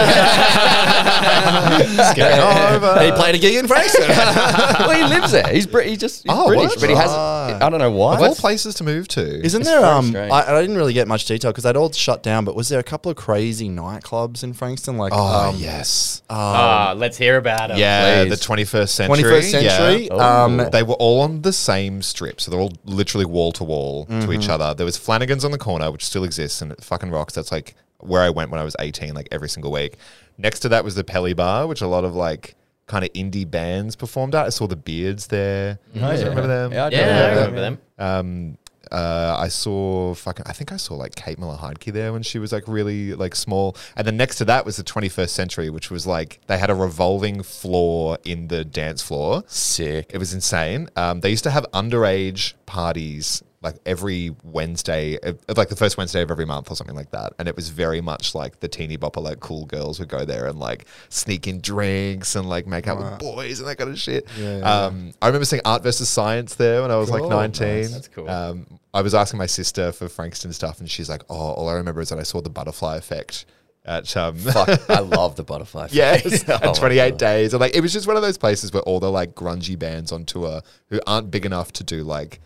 [2.11, 2.99] Skipping over.
[3.03, 4.07] he played a gig in Frankston.
[4.09, 5.47] well, he lives there.
[5.53, 6.79] He's, Brit- he's just he's Oh, British, what?
[6.81, 7.09] but he has.
[7.09, 7.57] Ah.
[7.65, 8.15] I don't know why.
[8.15, 9.21] Of all places to move to.
[9.45, 9.79] Isn't It's there?
[9.79, 10.31] very Um, strange.
[10.31, 12.43] I, I didn't really get much detail because they'd all shut down.
[12.45, 14.97] But was there a couple of crazy nightclubs in Frankston?
[14.97, 16.21] Like, Oh, um, yes.
[16.29, 17.77] Ah, let's hear about it.
[17.77, 18.37] Yeah, please.
[18.37, 19.23] the 21st century.
[19.23, 20.07] 21st century.
[20.11, 20.43] Yeah.
[20.43, 24.05] Um, They were all on the same strip, so they're all literally wall to wall
[24.07, 24.73] to each other.
[24.73, 27.33] There was Flanagan's on the corner, which still exists and it fucking rocks.
[27.33, 29.97] That's like where I went when I was 18, like every single week.
[30.37, 32.55] Next to that was the Pelly Bar, which a lot of like
[32.87, 34.45] kind of indie bands performed at.
[34.45, 35.79] I saw the Beards there.
[35.93, 36.29] You guys yeah.
[36.29, 36.71] remember them?
[36.73, 37.79] Yeah, I do Yeah, I remember remember them.
[37.97, 38.57] Um,
[38.91, 40.45] uh, I saw fucking.
[40.47, 43.35] I think I saw like Kate Miller Heidke there when she was like really like
[43.35, 43.77] small.
[43.95, 46.75] And then next to that was the 21st Century, which was like they had a
[46.75, 49.43] revolving floor in the dance floor.
[49.47, 50.11] Sick.
[50.13, 50.89] It was insane.
[50.97, 55.19] Um, they used to have underage parties like every Wednesday,
[55.55, 57.33] like the first Wednesday of every month or something like that.
[57.37, 60.47] And it was very much like the teeny bopper, like cool girls would go there
[60.47, 63.99] and like sneak in drinks and like make out with boys and that kind of
[63.99, 64.25] shit.
[64.63, 67.91] Um, I remember seeing Art versus Science there when I was like Cool, 19.
[67.91, 68.27] That's cool.
[68.27, 71.73] Um, I was asking my sister for Frankston stuff and she's like, oh, all I
[71.73, 73.45] remember is that I saw the butterfly effect
[73.85, 75.89] at um, Fuck, I love the butterfly.
[75.91, 76.43] Yes.
[76.49, 77.53] Oh at 28 days.
[77.53, 80.11] And like it was just one of those places where all the like grungy bands
[80.11, 82.39] on tour who aren't big enough to do like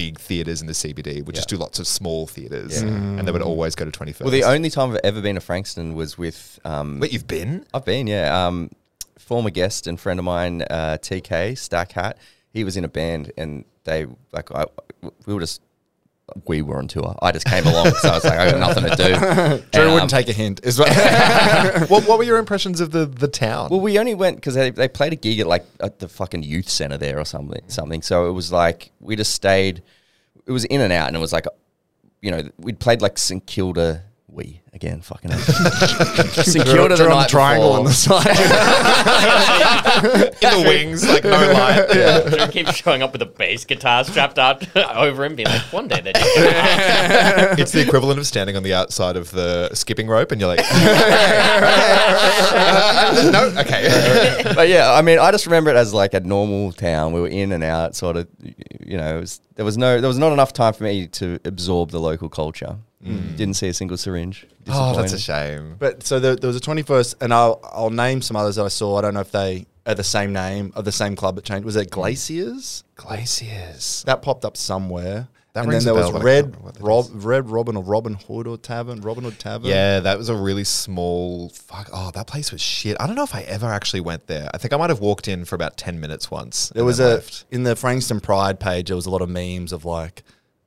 [0.00, 3.42] big theaters in the CBD would just do lots of small theaters and they would
[3.42, 4.22] always go to 21st.
[4.22, 6.58] Well, the only time I've ever been to Frankston was with.
[6.64, 7.66] Um, Wait, you've been?
[7.74, 8.46] I've been, yeah.
[8.46, 8.70] Um,
[9.18, 12.16] former guest and friend of mine, uh, TK Stack Hat.
[12.52, 14.64] He was in a band, and they like I,
[15.26, 15.60] we were just
[16.46, 17.16] we were on tour.
[17.22, 19.04] I just came along, so I was like, I got nothing to do.
[19.72, 20.60] Drew And, wouldn't um, take a hint.
[20.64, 20.88] Is what
[21.90, 23.68] what, what were your impressions of the, the town?
[23.70, 26.42] Well, we only went because they, they played a gig at like at the fucking
[26.42, 27.62] youth center there or something.
[27.68, 28.02] Something.
[28.02, 29.82] So it was like we just stayed.
[30.46, 31.46] It was in and out, and it was like,
[32.20, 34.04] you know, we'd played like St Kilda.
[34.32, 38.26] We again, fucking St Kilda the night the triangle on the side.
[40.40, 41.88] in the wings, like no light.
[42.28, 45.88] Drew keeps showing up with a bass guitar strapped up over him, being like, one
[45.88, 50.30] day they're just It's the equivalent of standing on the outside of the skipping rope
[50.32, 50.60] and you're like,
[52.32, 54.42] Uh, no, okay.
[54.54, 57.12] but yeah, I mean, I just remember it as like a normal town.
[57.12, 58.28] We were in and out, sort of.
[58.86, 61.38] You know, it was, there was no, there was not enough time for me to
[61.44, 62.78] absorb the local culture.
[63.04, 63.36] Mm.
[63.36, 64.46] Didn't see a single syringe.
[64.68, 65.76] oh, that's a shame.
[65.78, 68.68] But so there, there was a 21st, and I'll I'll name some others that I
[68.68, 68.98] saw.
[68.98, 71.64] I don't know if they are the same name of the same club that changed.
[71.64, 72.84] Was it Glaciers?
[72.96, 74.02] Glaciers.
[74.06, 75.28] That popped up somewhere.
[75.52, 77.06] That and then there was but I can't Red remember what that Rob.
[77.12, 79.68] Red Robin or Robin Hood or Tavern, Robin Hood Tavern.
[79.68, 81.48] Yeah, that was a really small.
[81.48, 81.88] Fuck.
[81.92, 82.96] Oh, that place was shit.
[83.00, 84.48] I don't know if I ever actually went there.
[84.54, 86.68] I think I might have walked in for about ten minutes once.
[86.68, 87.46] There was a left.
[87.50, 88.88] in the Frankston Pride page.
[88.88, 90.22] There was a lot of memes of like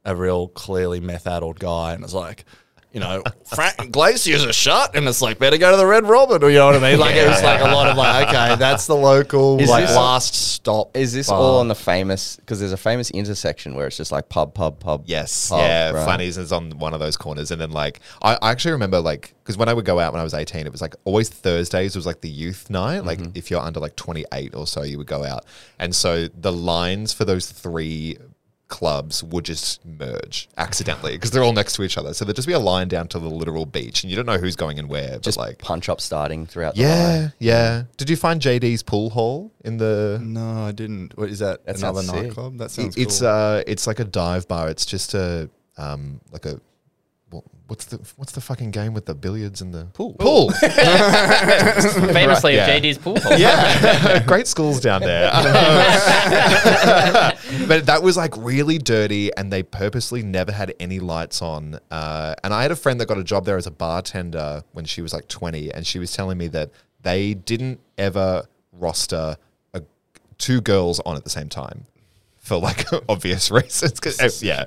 [0.05, 2.45] a real clearly meth addled guy, and it's like.
[2.91, 6.43] You know, Frank Glaciers a shut, and it's like better go to the Red Robin,
[6.43, 6.99] or you know what I mean?
[6.99, 10.35] Like it was like a lot of like, okay, that's the local Is like last
[10.35, 10.95] stop.
[10.95, 11.39] Is this bar.
[11.39, 12.35] all on the famous?
[12.35, 15.05] Because there's a famous intersection where it's just like pub, pub, pub.
[15.07, 16.05] Yes, pub, yeah, right?
[16.05, 19.33] Funnies is on one of those corners, and then like I, I actually remember like
[19.43, 21.95] because when I would go out when I was eighteen, it was like always Thursdays
[21.95, 23.05] it was like the youth night.
[23.05, 23.31] Like mm-hmm.
[23.33, 25.45] if you're under like twenty eight or so, you would go out,
[25.79, 28.19] and so the lines for those three
[28.67, 32.13] clubs would just merge accidentally because they're all next to each other.
[32.13, 34.37] So there'd just be a line down to the literal beach, and you don't know
[34.37, 35.19] who's going and where.
[35.19, 36.75] Just like, punch up starting throughout.
[36.75, 37.83] the yeah, yeah.
[37.97, 40.19] Did you find JD's pool hall in the?
[40.23, 41.17] No, I didn't.
[41.17, 41.65] What is that?
[41.65, 42.27] That another sounds sick.
[42.27, 42.57] nightclub?
[42.57, 43.29] That sounds it's cool.
[43.29, 44.69] uh, it's like a dive bar.
[44.69, 46.59] It's just a um, like a.
[47.67, 50.15] What's the what's the fucking game with the billiards and the pool?
[50.19, 50.49] Pool.
[52.11, 52.67] famously Yeah.
[52.79, 53.37] JD's pool hall.
[53.37, 55.31] yeah, great schools down there.
[57.67, 61.79] but that was like really dirty, and they purposely never had any lights on.
[61.89, 64.85] Uh, and I had a friend that got a job there as a bartender when
[64.85, 66.69] she was like twenty, and she was telling me that
[67.01, 69.37] they didn't ever roster
[69.73, 69.81] a,
[70.37, 71.85] two girls on at the same time.
[72.43, 74.65] For like obvious reasons, 'Cause, uh, yeah.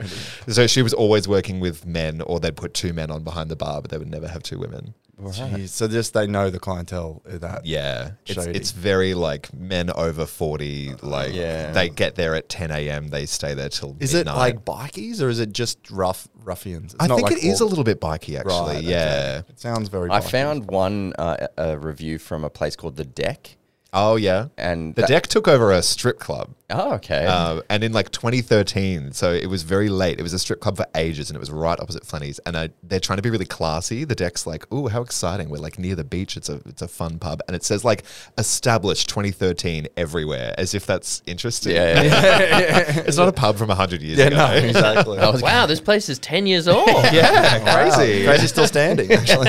[0.48, 3.56] So she was always working with men, or they'd put two men on behind the
[3.56, 4.94] bar, but they would never have two women.
[5.20, 7.64] Jeez, so just they know the clientele of that.
[7.64, 8.58] Yeah, it's Shady.
[8.58, 10.94] it's very like men over forty.
[11.02, 11.70] Like Yeah.
[11.72, 13.08] they get there at ten a.m.
[13.08, 16.92] They stay there till Is it like bikies or is it just rough ruffians?
[16.94, 18.74] It's I not think like it is a little bit bikey, actually.
[18.76, 19.40] Right, yeah.
[19.40, 19.50] okay.
[19.50, 20.10] It sounds very.
[20.10, 20.30] I bikie.
[20.30, 23.56] found one uh, a review from a place called the Deck,
[23.98, 24.48] Oh yeah.
[24.58, 26.50] and The that- deck took over a strip club.
[26.68, 27.26] Oh, okay.
[27.26, 30.18] Uh, and in like 2013, so it was very late.
[30.18, 32.40] It was a strip club for ages, and it was right opposite Flenny's.
[32.40, 34.02] And I, they're trying to be really classy.
[34.04, 35.48] The deck's like, "Ooh, how exciting!
[35.48, 36.36] We're like near the beach.
[36.36, 38.02] It's a it's a fun pub." And it says like
[38.36, 41.74] "established 2013" everywhere, as if that's interesting.
[41.76, 43.02] yeah, yeah.
[43.06, 44.36] it's not a pub from hundred years Yeah, ago.
[44.36, 45.18] no, exactly.
[45.20, 46.88] I was Wow, this place is 10 years old.
[47.12, 48.24] yeah, Wow, crazy.
[48.24, 49.10] Crazy's still standing.
[49.12, 49.46] Actually,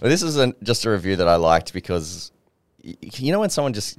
[0.00, 2.41] Well, this is an, just a review that I liked because y-
[2.82, 3.98] you know when someone just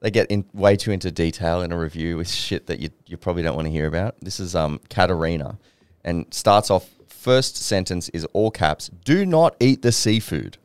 [0.00, 3.16] they get in way too into detail in a review with shit that you you
[3.16, 4.16] probably don't want to hear about.
[4.20, 5.58] This is um Katarina,
[6.04, 8.90] and starts off first sentence is all caps.
[9.04, 10.58] Do not eat the seafood.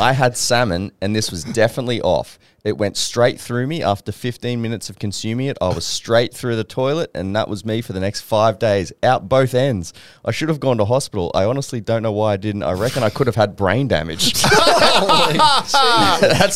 [0.00, 2.38] I had salmon, and this was definitely off.
[2.64, 5.58] It went straight through me after 15 minutes of consuming it.
[5.60, 8.92] I was straight through the toilet, and that was me for the next five days,
[9.02, 9.92] out both ends.
[10.24, 11.32] I should have gone to hospital.
[11.34, 12.62] I honestly don't know why I didn't.
[12.62, 14.32] I reckon I could have had brain damage.
[14.42, 15.72] That's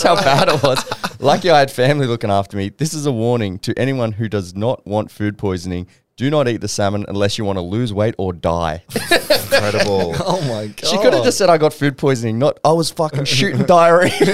[0.02, 1.20] how bad it was.
[1.20, 2.68] Lucky I had family looking after me.
[2.68, 5.88] This is a warning to anyone who does not want food poisoning.
[6.16, 8.82] Do not eat the salmon unless you want to lose weight or die.
[8.94, 10.14] Incredible.
[10.28, 10.88] Oh my god.
[10.88, 14.12] She could have just said I got food poisoning, not I was fucking shooting diarrhea.
[14.20, 14.24] I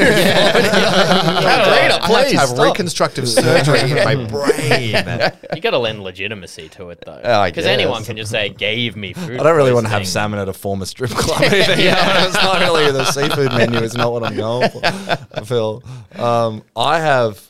[1.91, 2.65] had please to have stop.
[2.67, 5.33] reconstructive surgery in my brain.
[5.55, 8.07] You got to lend legitimacy to it though, I because anyone guess.
[8.07, 9.41] can just say gave me food.
[9.41, 11.43] I don't really want to have poisoning." salmon at a former strip club.
[11.43, 12.25] Either, you know?
[12.27, 13.79] It's not really the seafood menu.
[13.81, 14.81] It's not what I'm going for.
[14.85, 15.83] I feel.
[16.15, 17.41] Um, I have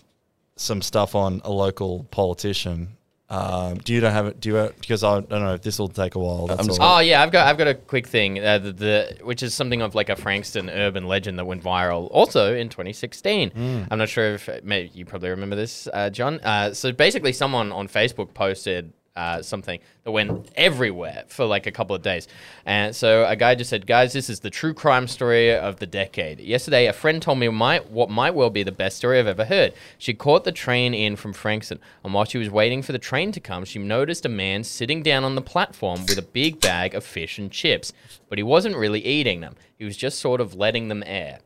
[0.57, 2.97] some stuff on a local politician.
[3.33, 4.41] Um, do you don't have it?
[4.41, 4.75] Do you?
[4.79, 6.49] Because I don't know if this will take a while.
[6.49, 6.77] That's all.
[6.81, 9.81] Oh yeah, I've got I've got a quick thing, uh, the, the which is something
[9.81, 13.51] of like a Frankston urban legend that went viral also in 2016.
[13.51, 13.83] Hmm.
[13.91, 16.41] I'm not sure if maybe you probably remember this, uh, John.
[16.41, 18.93] Uh, so basically, someone on Facebook posted.
[19.15, 22.29] Uh, something that went everywhere for like a couple of days.
[22.65, 25.87] And so a guy just said, Guys, this is the true crime story of the
[25.87, 26.41] decade.
[26.41, 29.75] Yesterday, a friend told me what might well be the best story I've ever heard.
[29.99, 33.33] She caught the train in from Frankston, and while she was waiting for the train
[33.33, 36.95] to come, she noticed a man sitting down on the platform with a big bag
[36.95, 37.93] of fish and chips.
[38.31, 41.41] But he wasn't really eating them, he was just sort of letting them air.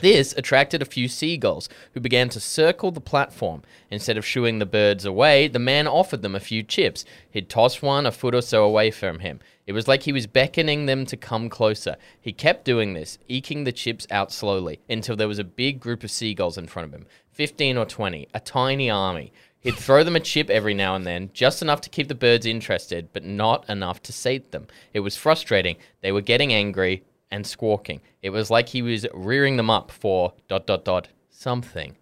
[0.00, 3.62] This attracted a few seagulls who began to circle the platform.
[3.90, 7.04] Instead of shooing the birds away, the man offered them a few chips.
[7.30, 9.40] He'd toss one a foot or so away from him.
[9.66, 11.96] It was like he was beckoning them to come closer.
[12.20, 16.04] He kept doing this, eking the chips out slowly until there was a big group
[16.04, 19.32] of seagulls in front of him 15 or 20, a tiny army.
[19.60, 22.46] He'd throw them a chip every now and then, just enough to keep the birds
[22.46, 24.66] interested, but not enough to sate them.
[24.94, 25.76] It was frustrating.
[26.00, 28.00] They were getting angry and squawking.
[28.22, 31.96] It was like he was rearing them up for dot dot dot something.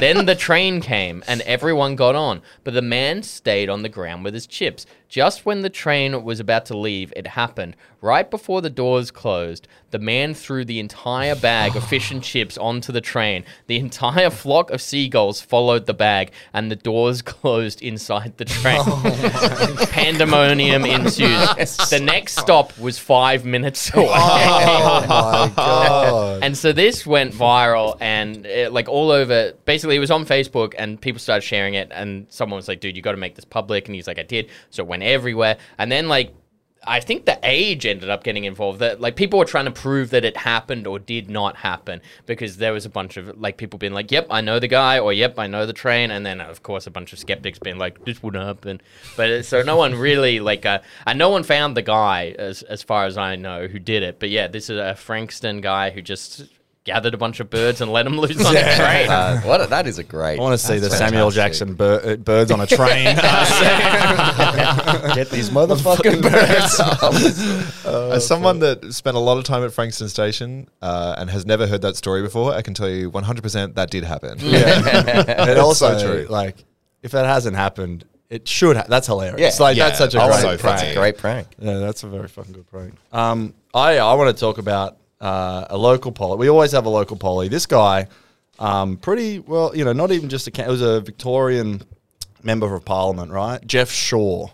[0.00, 4.24] Then the train came and everyone got on, but the man stayed on the ground
[4.24, 4.86] with his chips.
[5.08, 7.74] Just when the train was about to leave, it happened.
[8.02, 12.58] Right before the doors closed, the man threw the entire bag of fish and chips
[12.58, 13.44] onto the train.
[13.68, 18.80] The entire flock of seagulls followed the bag, and the doors closed inside the train.
[18.80, 21.30] Oh Pandemonium ensued.
[21.30, 24.08] The next stop was five minutes away.
[24.10, 26.42] Oh my god.
[26.44, 29.52] And so this went viral and it, like all over.
[29.64, 31.88] Basically, it was on Facebook and people started sharing it.
[31.90, 34.24] And someone was like, "Dude, you got to make this public." And he's like, "I
[34.24, 35.56] did." So it went everywhere.
[35.78, 36.34] And then like.
[36.86, 38.78] I think the age ended up getting involved.
[38.78, 42.56] That like people were trying to prove that it happened or did not happen because
[42.56, 45.12] there was a bunch of like people being like, "Yep, I know the guy," or
[45.12, 48.04] "Yep, I know the train," and then of course a bunch of skeptics being like,
[48.04, 48.80] "This wouldn't happen."
[49.16, 52.62] But uh, so no one really like, uh, and no one found the guy as
[52.62, 54.20] as far as I know who did it.
[54.20, 56.44] But yeah, this is a Frankston guy who just
[56.88, 59.08] gathered a bunch of birds and let them loose on the train.
[59.08, 60.38] Uh, what a- that is a great.
[60.38, 61.42] I want to see the that's Samuel fantastic.
[61.68, 63.04] Jackson bir- uh, birds on a train.
[65.14, 66.80] Get these motherfucking birds.
[67.86, 71.66] As someone that spent a lot of time at Frankston Station uh, and has never
[71.66, 74.38] heard that story before, I can tell you 100% that did happen.
[74.40, 75.24] yeah.
[75.48, 76.26] and also, so true.
[76.28, 76.64] like,
[77.02, 78.76] if that hasn't happened, it should.
[78.76, 79.58] Ha- that's hilarious.
[79.58, 79.64] Yeah.
[79.64, 79.86] Like Yeah.
[79.86, 80.62] that's such a Oh, great so prank.
[80.80, 81.46] That's a great prank.
[81.58, 82.94] Yeah, that's a very fucking good prank.
[83.12, 86.38] Um, I I want to talk about uh, a local poly.
[86.38, 87.48] We always have a local poly.
[87.48, 88.08] This guy,
[88.58, 90.64] um, pretty well, you know, not even just a.
[90.64, 91.82] It was a Victorian
[92.42, 93.64] member of Parliament, right?
[93.66, 94.48] Geoff Shaw.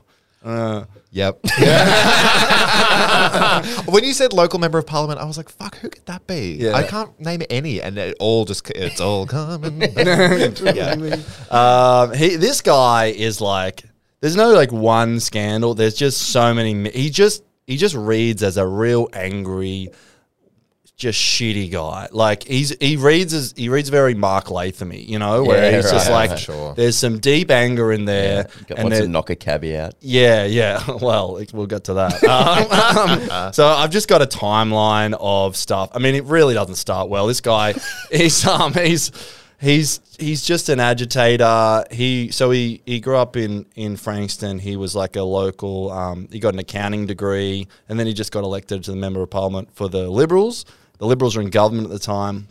[0.45, 1.39] Uh, Yep.
[3.87, 6.57] when you said local member of parliament, I was like, "Fuck, who could that be?"
[6.59, 6.73] Yeah.
[6.73, 9.81] I can't name any, and it all just it's all coming.
[9.97, 11.17] yeah.
[11.53, 13.85] Um, he this guy is like
[14.21, 15.75] there's no like one scandal.
[15.75, 16.91] There's just so many.
[16.91, 19.91] He just he just reads as a real angry,
[20.97, 22.09] just shitty guy.
[22.13, 25.91] Like he's he reads as he reads very Mark Lathamy, you know, where Yeah, he's
[25.91, 26.73] just right, like sure.
[26.75, 29.95] there's some deep anger in there, Got- and wants there- to knock a cabbie out.
[30.01, 30.83] yeah, yeah.
[31.01, 32.23] Well, it- we'll get to that.
[32.25, 35.91] Um, um, so I've just got a timeline of stuff.
[35.95, 37.27] I mean, it really doesn't start well.
[37.27, 37.75] This guy,
[38.13, 39.11] he's um, he's
[39.61, 41.85] he's he's just an agitator.
[41.91, 44.59] He so he he grew up in in Frankston.
[44.61, 45.91] He was like a local.
[45.91, 49.23] Um, he got an accounting degree, and then he just got elected to the member
[49.23, 50.65] of parliament for the Liberals.
[50.99, 52.49] The Liberals were in government at the time.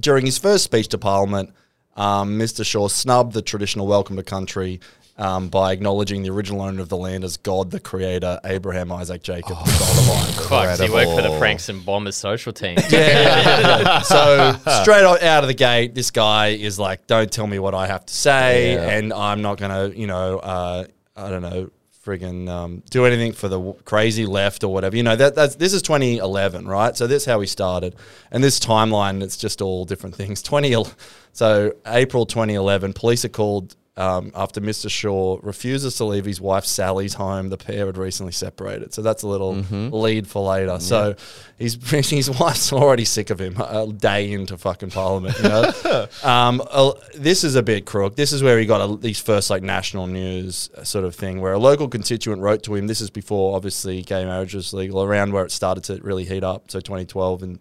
[0.00, 1.52] During his first speech to Parliament,
[1.96, 2.64] um, Mr.
[2.64, 4.80] Shaw snubbed the traditional welcome to country
[5.16, 9.22] um, by acknowledging the original owner of the land as God, the Creator, Abraham, Isaac,
[9.22, 10.78] Jacob, the God of Isaac.
[10.78, 11.74] Fuck, he worked for the Incredible.
[11.78, 12.76] and Bombers social team.
[12.90, 14.00] yeah.
[14.02, 17.86] so straight out of the gate, this guy is like, "Don't tell me what I
[17.88, 18.90] have to say, Yeah.
[18.90, 20.84] and I'm not gonna, you know, uh,
[21.16, 21.70] I don't know,
[22.08, 24.96] friggin' um, do anything for the crazy left or whatever.
[24.96, 26.96] You know that that's this is 2011, right?
[26.96, 27.94] So this is how we started,
[28.30, 30.42] and this timeline it's just all different things.
[30.48, 30.84] 20,
[31.32, 33.76] so April 2011, police are called.
[33.98, 34.88] Um, after Mr.
[34.88, 38.94] Shaw refuses to leave his wife Sally's home, the pair had recently separated.
[38.94, 39.54] So that's a little
[39.90, 40.78] lead for later.
[40.78, 41.16] So
[41.58, 45.36] he's his wife's already sick of him a day into fucking Parliament.
[45.38, 48.14] You know, um, uh, this is a bit crook.
[48.14, 51.40] This is where he got a, these first like national news uh, sort of thing,
[51.40, 52.86] where a local constituent wrote to him.
[52.86, 56.44] This is before obviously gay marriage was legal, around where it started to really heat
[56.44, 56.70] up.
[56.70, 57.58] So 2012 and.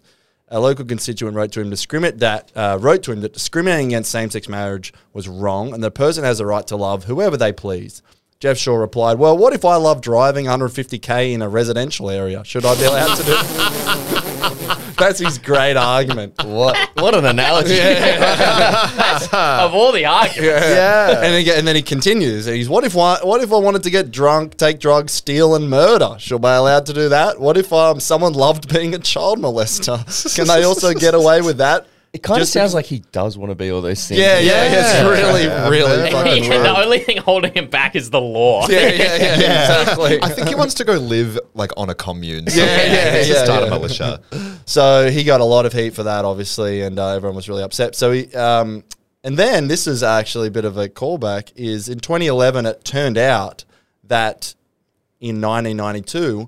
[0.50, 4.12] A local constituent wrote to him discriminate that uh, wrote to him that discriminating against
[4.12, 8.02] same-sex marriage was wrong, and the person has a right to love whoever they please.
[8.40, 12.46] Geoff Shaw replied, "Well, what if I love driving 150k in a residential area?
[12.46, 13.34] Should I be allowed to do?"
[14.98, 16.44] That's his great argument.
[16.44, 17.80] What what an analogy.
[19.32, 20.68] of all the arguments.
[20.68, 21.22] Yeah.
[21.22, 22.46] And, again, and then he continues.
[22.46, 25.70] He's what if I, what if I wanted to get drunk, take drugs, steal, and
[25.70, 26.16] murder?
[26.20, 27.40] Should I be allowed to do that?
[27.40, 30.36] What if um, someone loved being a child molester?
[30.36, 31.88] Can they also get away with that?
[32.14, 34.20] It kind of Just sounds like he does want to be all those things.
[34.20, 34.80] Yeah, yeah, yeah.
[34.80, 35.68] it's really, Yeah.
[35.70, 36.10] really Yeah.
[36.10, 38.66] fucking Yeah, the only thing holding him back is the law.
[38.70, 38.88] Yeah, yeah,
[39.18, 40.20] yeah, exactly.
[40.24, 42.46] I think he wants to go live like on a commune.
[42.46, 42.78] Yeah, somewhere.
[42.88, 43.68] yeah, He wants yeah, start yeah.
[43.68, 44.22] a militia.
[44.66, 47.64] So he got a lot of heat for that, obviously, and uh, everyone was really
[47.64, 47.94] upset.
[47.96, 48.84] So he, um,
[49.24, 51.52] and then this is actually a bit of a callback.
[51.56, 53.66] Is in 2011, it turned out
[54.06, 54.56] that
[55.20, 56.48] in 1992,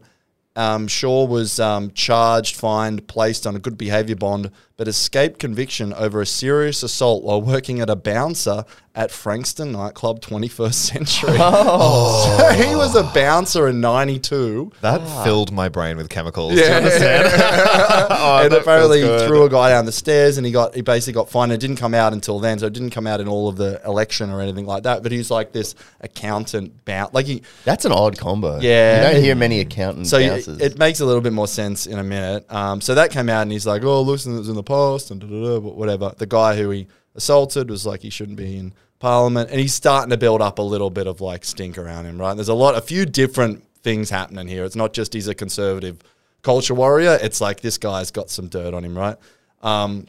[0.56, 5.94] um, Shaw was um, charged, fined, placed on a good behaviour bond, but escaped conviction
[5.94, 8.64] over a serious assault while working at a bouncer
[8.96, 11.38] at Frankston nightclub 21st Century.
[12.40, 14.72] So he was a bouncer in 92.
[14.82, 16.54] That filled my brain with chemicals.
[16.54, 16.64] Yeah.
[16.64, 17.28] Do you understand?
[18.10, 19.28] oh, and apparently feels good.
[19.28, 21.52] threw a guy down the stairs and he got he basically got fined.
[21.52, 23.82] It didn't come out until then, so it didn't come out in all of the
[23.86, 25.04] election or anything like that.
[25.04, 28.60] But he's like this accountant bounce like he That's an odd combo.
[28.60, 29.08] Yeah.
[29.08, 32.00] You don't hear many accountant so it, it makes a little bit more sense in
[32.00, 32.52] a minute.
[32.52, 35.12] Um, so that came out and he's like, oh, listen, it was in the past
[35.12, 35.22] and
[35.64, 36.14] whatever.
[36.18, 40.12] The guy who he assaulted was like he shouldn't be in parliament, and he's starting
[40.12, 42.18] to build up a little bit of like stink around him.
[42.18, 42.36] Right?
[42.36, 44.64] There's a lot, a few different things happening here.
[44.64, 46.00] It's not just he's a conservative
[46.42, 47.18] culture warrior.
[47.22, 49.18] It's like this guy's got some dirt on him, right?
[49.62, 50.06] Um,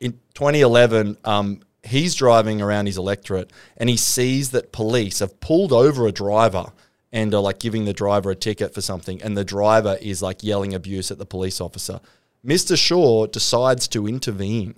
[0.00, 5.72] in 2011, um, he's driving around his electorate and he sees that police have pulled
[5.72, 6.72] over a driver
[7.12, 10.42] and are like giving the driver a ticket for something, and the driver is like
[10.42, 12.00] yelling abuse at the police officer.
[12.44, 12.76] Mr.
[12.76, 14.74] Shaw decides to intervene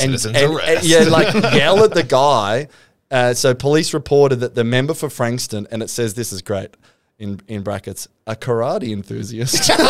[0.00, 2.68] and, and- and- yeah, like yell at the guy.
[3.10, 6.74] Uh, so police reported that the member for Frankston, and it says this is great
[7.18, 9.68] in in brackets, a karate enthusiast.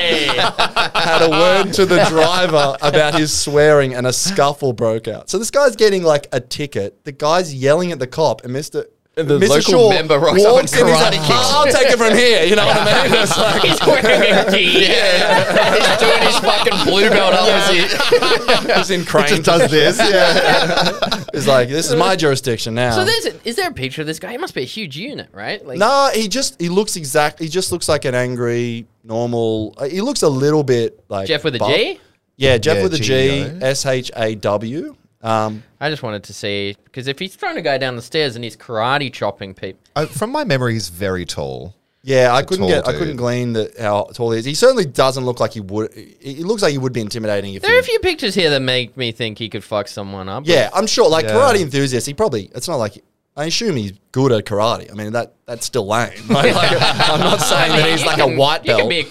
[0.00, 5.30] had a word to the driver about his swearing and a scuffle broke out.
[5.30, 7.04] So this guy's getting like a ticket.
[7.04, 8.86] The guy's yelling at the cop and Mr.
[9.16, 9.48] And the Mr.
[9.48, 11.90] local Shaw member rocks up walks and in, he's karate like, kicks "Oh, I'll take
[11.90, 12.44] it from here.
[12.44, 13.20] You know what I mean?
[13.20, 14.64] It's like, He's wearing a gi.
[14.70, 18.76] He's doing his fucking blue belt opposite.
[18.76, 19.26] he's in crane.
[19.26, 19.98] just does this.
[19.98, 21.24] Yeah.
[21.34, 22.92] He's like, this is my jurisdiction now.
[22.92, 24.30] So there's a, is there a picture of this guy?
[24.32, 25.64] He must be a huge unit, right?
[25.64, 27.40] Like, No, he just he looks exact.
[27.40, 29.74] He just looks like an angry, normal.
[29.76, 31.74] uh, He looks a little bit like Geoff with a buff.
[31.74, 31.98] G?
[32.36, 33.58] Yeah, Geoff Yeah, with a G, G-O.
[33.62, 34.96] S H A W.
[35.22, 38.36] Um, I just wanted to see because if he's throwing a guy down the stairs
[38.36, 41.74] and he's karate chopping people, Uh, from my memory, he's very tall.
[42.02, 44.44] yeah, I a couldn't tall get, I couldn't glean that how tall he is.
[44.46, 45.92] He certainly doesn't look like he would.
[45.92, 48.48] He he looks like he would be intimidating if there are a few pictures here
[48.50, 50.44] that make me think he could fuck someone up.
[50.46, 51.08] Yeah, I'm sure.
[51.08, 51.34] Like Yeah.
[51.34, 52.50] karate enthusiast, he probably.
[52.54, 53.02] It's not like.
[53.36, 54.90] I assume he's good at karate.
[54.90, 56.10] I mean that that's still lame.
[56.28, 56.52] Right?
[56.54, 58.80] Like, I'm not saying that he's like can- a white You belt.
[58.80, 59.06] can be a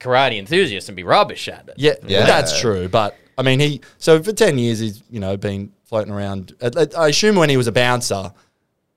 [0.00, 1.74] karate enthusiast and be rubbish at it.
[1.76, 2.26] Yeah, Yeah.
[2.26, 2.88] that's true.
[2.88, 6.54] But I mean, he so for ten years he's you know been floating around.
[6.96, 8.32] I, assume when he was a bouncer,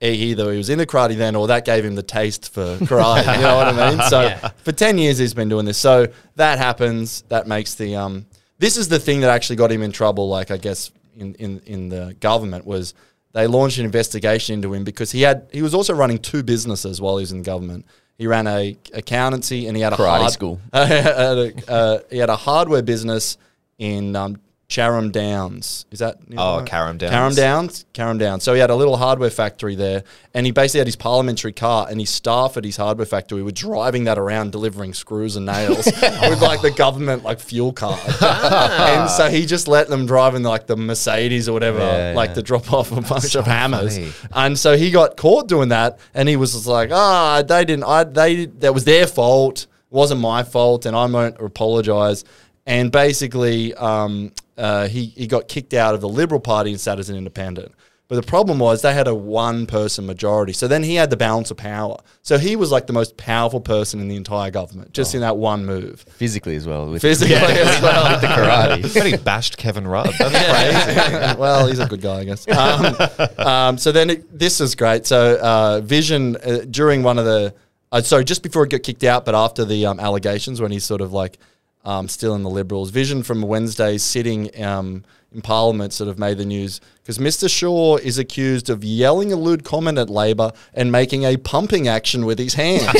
[0.00, 3.36] he, either he was into karate then, or that gave him the taste for karate.
[3.36, 4.00] you know what I mean?
[4.08, 4.48] So Yeah.
[4.64, 5.78] for ten years he's been doing this.
[5.78, 6.06] So
[6.36, 7.22] that happens.
[7.28, 8.26] That makes the um.
[8.58, 10.28] This is the thing that actually got him in trouble.
[10.28, 12.94] Like I guess in in in the government was.
[13.32, 17.02] They launched an investigation into him because he had he was also running two businesses
[17.02, 17.84] while he was in government.
[18.16, 20.58] He ran a accountancy and he had a Karate hard- school.
[20.72, 23.36] uh, uh, he had a hardware business
[23.78, 25.86] in um, Downs.
[25.92, 26.62] Is that Oh?
[26.66, 27.12] Carrum Downs.
[27.12, 28.42] Carrum Downs, Carrum Downs.
[28.42, 30.02] So he had a little hardware factory there,
[30.34, 33.52] and he basically had his parliamentary car, and his staff at his hardware factory were
[33.52, 38.00] driving that around, delivering screws and nails with like the government like fuel card.
[38.22, 42.30] and so he just let them drive in like the Mercedes or whatever, Yeah, like
[42.30, 42.34] yeah.
[42.34, 43.96] to drop off a bunch so of hammers.
[43.96, 44.12] funny.
[44.32, 47.84] And so he got caught doing that, and he was just like, "Ah, they didn't.
[47.84, 49.62] I they that was their fault.
[49.62, 52.24] It wasn't my fault, and I won't apologize."
[52.66, 56.98] And basically, um, uh, he he got kicked out of the Liberal Party and sat
[56.98, 57.72] as an independent.
[58.08, 60.52] But the problem was they had a one person majority.
[60.52, 61.96] So then he had the balance of power.
[62.22, 65.36] So he was like the most powerful person in the entire government, just in that
[65.36, 66.02] one move.
[66.10, 66.88] Physically as well.
[66.88, 68.12] With Physically as well.
[68.12, 68.94] with the karate.
[68.94, 70.14] But he bashed Kevin Rudd.
[70.20, 71.38] That's crazy.
[71.40, 72.46] well, he's a good guy, I guess.
[72.48, 72.96] Um,
[73.38, 75.04] um, so then it, this is great.
[75.04, 77.54] So uh, Vision uh, during one of the,
[77.90, 80.84] uh, sorry, just before he got kicked out, but after the um, allegations when he's
[80.84, 81.38] sort of like
[81.86, 86.38] um, still in the Liberals, Vision from Wednesday's sitting um, in Parliament sort of made
[86.38, 87.48] the news because Mr.
[87.48, 92.26] Shaw is accused of yelling a lewd comment at Labor and making a pumping action
[92.26, 92.86] with his hand.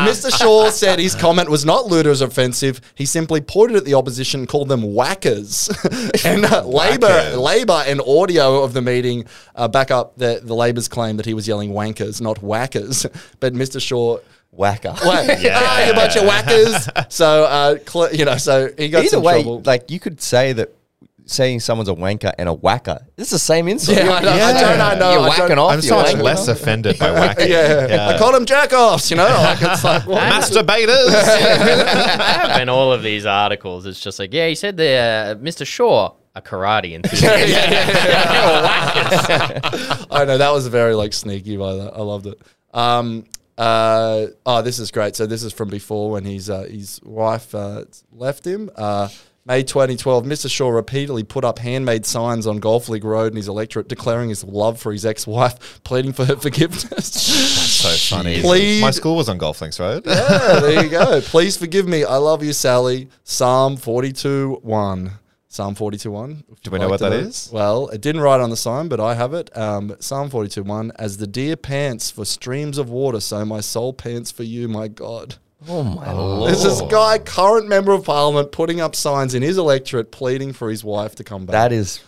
[0.00, 0.36] Mr.
[0.36, 2.80] Shaw said his comment was not lewd or offensive.
[2.94, 5.68] He simply pointed at the opposition called them whackers.
[6.24, 9.24] and uh, Labor, Labor and audio of the meeting
[9.54, 13.06] uh, back up the, the Labor's claim that he was yelling wankers, not whackers.
[13.40, 13.80] But Mr.
[13.80, 14.18] Shaw.
[14.50, 14.92] Whacker.
[15.04, 16.88] Whack, ah, you bunch of whackers.
[17.08, 19.62] So, uh, cl- you know, so he got Either some way, trouble.
[19.64, 20.74] like you could say that
[21.24, 23.96] saying someone's a wanker and a whacker, it's the same insult.
[23.98, 25.72] Yeah, I know, I don't- I know, You're I whacking don't- off.
[25.72, 26.56] I'm so you're much wanking less off.
[26.60, 27.48] offended by whacking.
[27.50, 28.08] yeah.
[28.12, 29.24] I call them jack offs, you know?
[29.28, 30.20] Like, it's like, what?
[30.32, 31.06] Masturbators.
[31.10, 33.86] There have been all of these articles.
[33.86, 35.64] It's just like, yeah, he said the uh, Mr.
[35.64, 37.32] Shaw, a karate enthusiast.
[40.10, 41.92] I know that was very like sneaky by that.
[41.94, 42.40] I loved it.
[42.72, 43.24] Um,
[43.60, 45.14] uh, oh, this is great.
[45.16, 48.70] So this is from before when his uh, his wife uh, left him.
[48.74, 49.08] Uh,
[49.44, 50.50] May 2012, Mr.
[50.50, 54.44] Shaw repeatedly put up handmade signs on Golf Links Road in his electorate declaring his
[54.44, 56.84] love for his ex-wife, pleading for her forgiveness.
[56.84, 58.40] That's so funny.
[58.42, 58.80] Please.
[58.80, 60.04] My school was on Golf Links Road.
[60.06, 61.20] yeah, there you go.
[61.24, 62.04] Please forgive me.
[62.04, 63.08] I love you, Sally.
[63.24, 65.10] Psalm 42 1.
[65.52, 66.44] Psalm 42 1.
[66.62, 67.50] Do we know what that is?
[67.52, 69.54] Well, it didn't write on the sign, but I have it.
[69.58, 70.92] Um, Psalm 42 1.
[70.96, 74.86] As the deer pants for streams of water, so my soul pants for you, my
[74.86, 75.34] God.
[75.68, 76.50] Oh my lord.
[76.50, 80.70] There's this guy, current member of parliament, putting up signs in his electorate pleading for
[80.70, 81.52] his wife to come back.
[81.52, 82.00] That is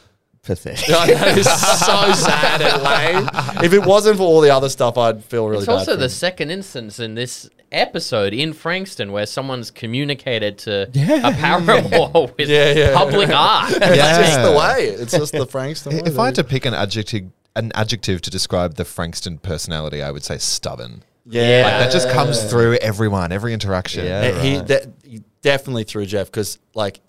[0.43, 0.87] pathetic.
[0.87, 3.65] that is so sad and lame.
[3.65, 5.73] If it wasn't for all the other stuff, I'd feel really It's bad.
[5.79, 6.11] also for the him.
[6.11, 11.29] second instance in this episode in Frankston where someone's communicated to Yeah.
[11.29, 12.95] a paramour with Yeah, yeah.
[12.97, 13.73] public art.
[13.73, 14.87] It's just the way.
[14.89, 16.03] It's just the Frankston way.
[16.07, 17.25] If I had to pick an adjective,
[17.57, 21.03] an adjective to describe the Frankston personality, I would say stubborn.
[21.27, 24.05] yeah, Like that just comes through everyone, every interaction.
[24.07, 24.21] Yeah.
[24.37, 24.67] Uh, he, right.
[24.67, 27.01] de- he definitely threw Geoff because like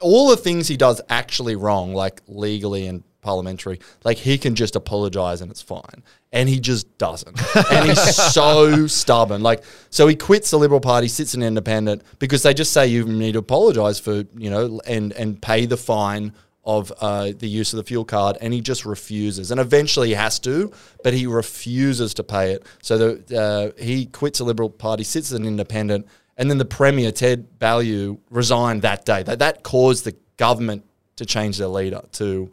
[0.00, 4.76] all the things he does actually wrong, like legally and parliamentary, like he can just
[4.76, 7.36] apologize and it's fine, and he just doesn't,
[7.72, 9.42] and he's so stubborn.
[9.42, 13.04] Like so, he quits the Liberal Party, sits an independent because they just say you
[13.04, 16.32] need to apologize for you know and and pay the fine
[16.64, 19.50] of uh, the use of the fuel card, and he just refuses.
[19.50, 20.72] And eventually he has to,
[21.02, 22.66] but he refuses to pay it.
[22.82, 26.06] So the, uh, he quits the Liberal Party, sits as an independent,
[26.36, 29.22] and then the Premier, Ted Baillieu, resigned that day.
[29.22, 30.84] That, that caused the government
[31.16, 32.50] to change their leader to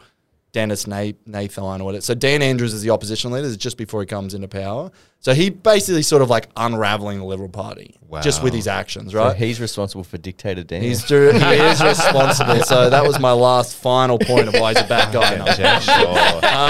[0.52, 2.02] Dennis Na- Nathan or whatever.
[2.02, 4.91] So Dan Andrews is the opposition leader, this just before he comes into power.
[5.24, 9.19] So he basically sort of like unraveling the Liberal Party just with his actions, So
[9.19, 9.38] right?
[9.38, 10.82] he's responsible for dictator Dan.
[10.82, 12.61] He's he is responsible.
[12.63, 15.36] So that was my last final point of why he's a bad guy.
[15.36, 16.07] Yeah, sure.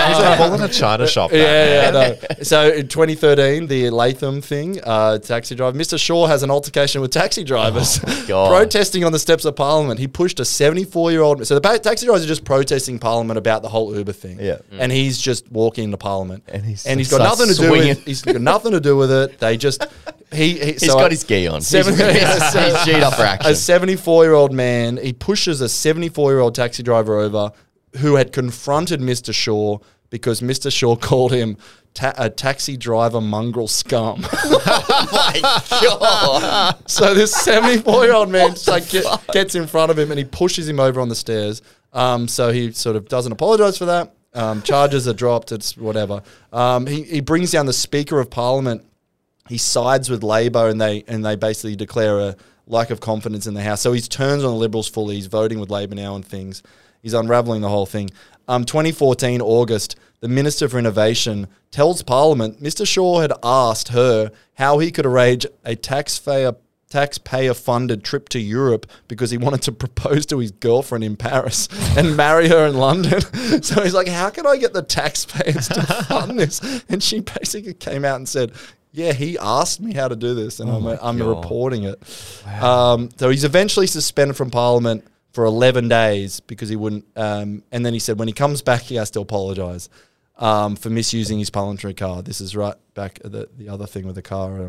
[0.07, 1.31] He's like pulling a china shop.
[1.41, 2.43] Yeah, that yeah, no.
[2.43, 5.97] So in 2013, the Latham thing, uh, taxi driver, Mr.
[5.99, 7.97] Shaw has an altercation with taxi drivers,
[8.27, 8.49] God.
[8.49, 9.99] protesting on the steps of Parliament.
[9.99, 11.47] He pushed a 74 year old.
[11.47, 14.39] So the taxi drivers are just protesting Parliament about the whole Uber thing.
[14.39, 14.57] Yeah.
[14.71, 17.87] and he's just walking into Parliament, And he's- and he's got nothing to do swinging.
[18.05, 18.07] with.
[18.43, 19.39] Nothing to do with it.
[19.39, 19.85] They just
[20.31, 20.57] he.
[20.59, 21.61] he He's got his gi on.
[21.61, 23.51] Seven, he's, he's G'd up for action.
[23.51, 27.51] a 74 year old man, he pushes a 74 year old taxi driver over
[27.97, 29.33] who had confronted Mr.
[29.33, 29.77] Shaw
[30.09, 30.71] because Mr.
[30.71, 31.57] Shaw called him
[31.93, 34.21] ta- a taxi driver mongrel scum.
[34.45, 36.75] My God!
[36.89, 40.17] so this 74 year old man just like get, gets in front of him and
[40.17, 41.61] he pushes him over on the stairs.
[41.93, 44.13] Um, so he sort of doesn't apologize for that.
[44.33, 45.51] Um, charges are dropped.
[45.51, 46.23] It's whatever.
[46.53, 48.85] Um, he, he brings down the Speaker of Parliament
[49.51, 52.35] he sides with Labor and they and they basically declare a
[52.67, 53.81] lack of confidence in the House.
[53.81, 55.15] So he turns on the Liberals fully.
[55.15, 56.63] He's voting with Labor now and things.
[57.01, 58.11] He's unraveling the whole thing.
[58.47, 62.87] Um, 2014 August, the Minister for Innovation tells Parliament Mr.
[62.87, 66.53] Shaw had asked her how he could arrange a taxpayer
[66.91, 71.67] taxpayer funded trip to Europe because he wanted to propose to his girlfriend in Paris
[71.97, 73.21] and marry her in London.
[73.63, 76.83] so he's like, How can I get the taxpayers to fund this?
[76.89, 78.51] And she basically came out and said,
[78.91, 81.99] Yeah, he asked me how to do this, and I'm, I'm reporting it.
[82.61, 87.05] Um, so he's eventually suspended from Parliament for 11 days because he wouldn't.
[87.15, 89.89] Um, and then he said when he comes back, he has to apologise
[90.37, 92.21] um, for misusing his parliamentary car.
[92.21, 94.67] This is right back at the, the other thing with the car.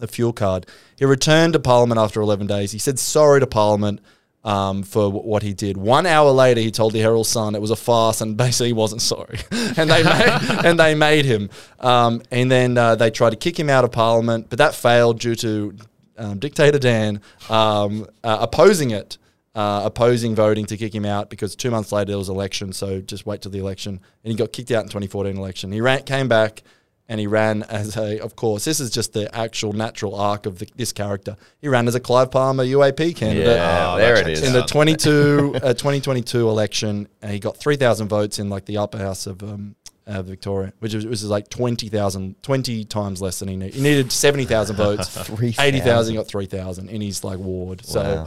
[0.00, 0.66] The fuel card.
[0.96, 2.72] He returned to Parliament after 11 days.
[2.72, 4.00] He said sorry to Parliament,
[4.44, 5.76] um, for w- what he did.
[5.76, 8.72] One hour later, he told the Herald Sun it was a farce and basically he
[8.72, 11.50] wasn't sorry, and they made, and they made him.
[11.78, 15.20] Um, and then uh, they tried to kick him out of Parliament, but that failed
[15.20, 15.76] due to
[16.18, 19.18] um, dictator Dan um, uh, opposing it.
[19.52, 23.00] Uh, opposing voting to kick him out because two months later there was election, so
[23.00, 25.72] just wait till the election, and he got kicked out in 2014 election.
[25.72, 26.62] He ran, came back,
[27.10, 30.60] and he ran as a, of course, this is just the actual natural arc of
[30.60, 31.36] the, this character.
[31.60, 34.46] He ran as a Clive Palmer UAP candidate Yeah, Oh, there that it checks is.
[34.46, 34.68] in the out.
[34.68, 37.08] 22 uh, 2022 election.
[37.20, 39.74] And he got 3,000 votes in like the upper house of um,
[40.06, 43.74] uh, Victoria, which was, was like 20,000, 20 times less than he needed.
[43.74, 45.08] He needed 70,000 votes.
[45.26, 45.64] 3,000.
[45.64, 47.84] 80,000 got 3,000 in his like ward.
[47.84, 48.26] So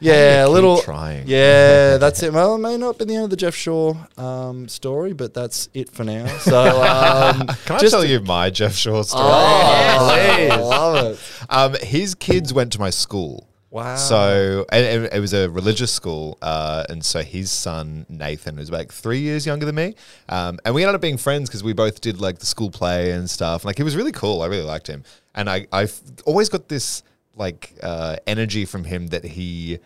[0.00, 1.24] yeah, a little trying?
[1.26, 2.32] Yeah, that's it.
[2.32, 5.68] Well, it may not be the end of the Geoff Shaw um, story, but that's
[5.74, 6.26] it for now.
[6.38, 9.24] So um, Can I just- tell you my Geoff Shaw story?
[9.24, 11.20] Oh, Yes, I love it.
[11.48, 13.48] Um, his kids went to my school.
[13.76, 13.96] Wow.
[13.96, 18.70] So and, and it was a religious school, uh, and so his son Nathan was
[18.70, 19.94] like three years younger than me,
[20.30, 23.10] um, and we ended up being friends because we both did like the school play
[23.10, 23.66] and stuff.
[23.66, 24.40] Like he was really cool.
[24.40, 25.04] I really liked him,
[25.34, 27.02] and I I've always got this
[27.34, 29.78] like uh, energy from him that he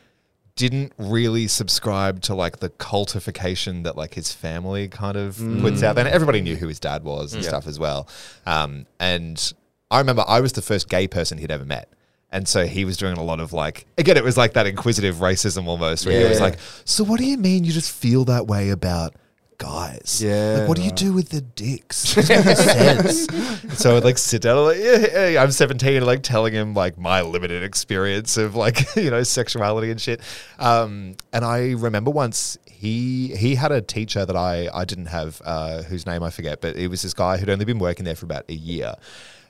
[0.54, 5.96] didn't really subscribe to like the cultification that like his family kind of puts out
[5.96, 6.04] there.
[6.04, 8.06] And everybody knew who his dad was and stuff as well.
[8.46, 9.52] Um, and
[9.90, 11.88] I remember I was the first gay person he'd ever met.
[12.32, 15.16] And so he was doing a lot of like, again, it was like that inquisitive
[15.16, 18.46] racism almost, where he was like, So what do you mean you just feel that
[18.46, 19.14] way about
[19.58, 20.22] guys?
[20.24, 22.16] Yeah, Like, what do you do with the dicks?
[22.16, 23.78] It doesn't make sense.
[23.80, 26.52] So I would like sit down and like, yeah, yeah, I'm 17 and like telling
[26.52, 30.20] him like my limited experience of like, you know, sexuality and shit.
[30.58, 35.42] Um, and I remember once he he had a teacher that I, I didn't have,
[35.44, 38.14] uh, whose name I forget, but it was this guy who'd only been working there
[38.16, 38.94] for about a year.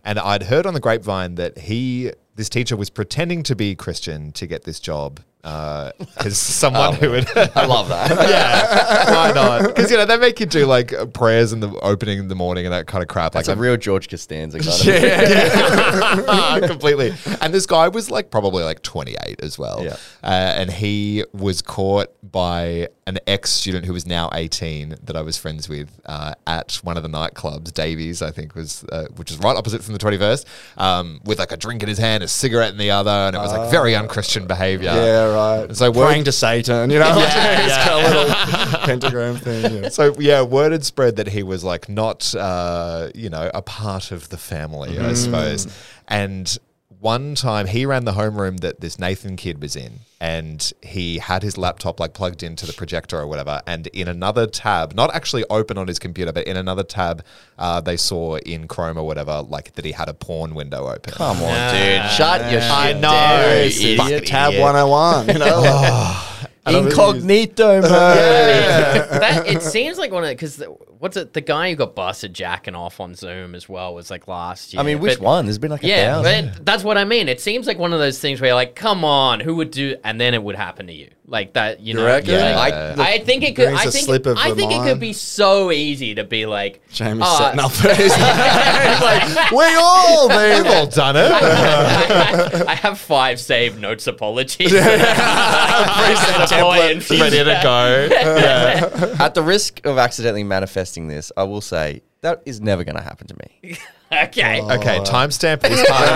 [0.04, 2.10] And I'd heard on the grapevine that he,
[2.40, 5.20] this teacher was pretending to be Christian to get this job.
[5.42, 8.10] Because someone who would I love that.
[8.30, 9.68] yeah, why not?
[9.68, 12.34] Because you know they make you do like uh, prayers in the opening in the
[12.34, 13.32] morning and that kind of crap.
[13.32, 16.62] That's like a real George Costanza kind of.
[16.68, 17.12] completely.
[17.42, 19.84] And this guy was like probably like 28 as well.
[19.84, 19.96] Yeah.
[20.22, 25.22] Uh, and he was caught by an ex student who was now 18 that I
[25.22, 29.30] was friends with uh, at one of the nightclubs, Davies, I think was, uh, which
[29.30, 30.44] is right opposite from the 21st,
[30.78, 33.10] um, with like a drink in his hand, a cigarette in the other.
[33.10, 34.90] And it was like very unchristian behavior.
[34.92, 35.76] Yeah, right.
[35.76, 37.84] So word- praying to Satan, you know, Yeah, yeah.
[37.86, 39.82] got a little pentagram thing.
[39.82, 39.88] Yeah.
[39.90, 44.12] So yeah, word had spread that he was like not, uh, you know, a part
[44.12, 45.66] of the family, I suppose.
[46.08, 46.56] And
[47.00, 51.42] one time he ran the homeroom that this Nathan kid was in, and he had
[51.42, 53.62] his laptop like plugged into the projector or whatever.
[53.66, 57.24] And in another tab, not actually open on his computer, but in another tab,
[57.58, 61.14] uh, they saw in Chrome or whatever, like that he had a porn window open.
[61.14, 62.10] Come on, dude.
[62.10, 64.26] Shut your shit I know, down, you you idiot.
[64.26, 66.26] Tab 101, you know?
[66.66, 67.90] like- Incognito mode.
[67.90, 70.62] that, it seems like one of because
[70.98, 71.32] what's it?
[71.32, 74.80] The guy who got busted jacking off on Zoom as well was like last year.
[74.80, 75.44] I mean, which But- one?
[75.46, 76.52] There's been like a Yeah, thousand.
[76.54, 77.28] but that's what I mean.
[77.28, 79.96] It seems like one of those things where you're like, "Come on, who would do?"
[80.04, 81.80] And then it would happen to you, like that.
[81.80, 82.30] You know, reckon?
[82.30, 82.58] Yeah.
[82.58, 83.66] I, I think it could.
[83.66, 84.04] brings I a think.
[84.04, 87.60] slip of I think it could be so easy to be like, Jamie's "Oh, setting
[87.60, 91.30] up for his like, we all, We've all done it.
[91.32, 94.70] I have five saved notes apologies.
[94.70, 94.80] Deploy
[97.10, 98.08] Ready to go.
[98.20, 99.16] Yeah.
[99.20, 103.02] At the risk of accidentally manifesting this, I will say that is never going to
[103.02, 103.76] happen to me.
[104.12, 104.60] Okay.
[104.60, 104.76] Oh.
[104.76, 106.14] Okay, timestamp this part of the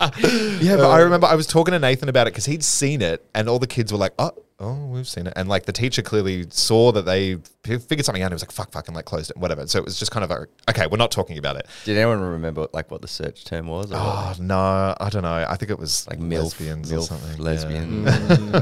[0.00, 0.60] episode.
[0.60, 3.00] yeah, but I uh, remember I was talking to Nathan about it because he'd seen
[3.00, 5.72] it, and all the kids were like, "Oh, oh, we've seen it," and like the
[5.72, 8.26] teacher clearly saw that they figured something out.
[8.26, 9.66] and He was like, "Fuck, fuck," and like closed it, whatever.
[9.66, 11.66] So it was just kind of like, okay, we're not talking about it.
[11.84, 13.90] Did anyone remember like what the search term was?
[13.92, 15.46] Oh no, I don't know.
[15.48, 17.38] I think it was like like MILF, lesbians or something.
[17.38, 18.04] lesbian.
[18.04, 18.10] Yeah.
[18.10, 18.18] I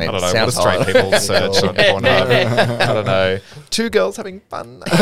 [0.07, 0.21] don't know.
[0.21, 2.81] What do straight people search on Pornhub?
[2.81, 3.39] I don't know.
[3.71, 4.83] Two girls having fun.
[4.87, 4.99] That's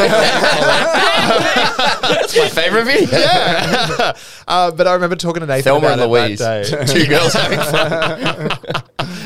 [2.37, 3.19] my favorite video.
[3.19, 4.13] yeah.
[4.47, 6.39] uh, but I remember talking to Nathan Thelma about and it Louise.
[6.39, 6.85] that day.
[6.93, 8.51] Two girls having fun.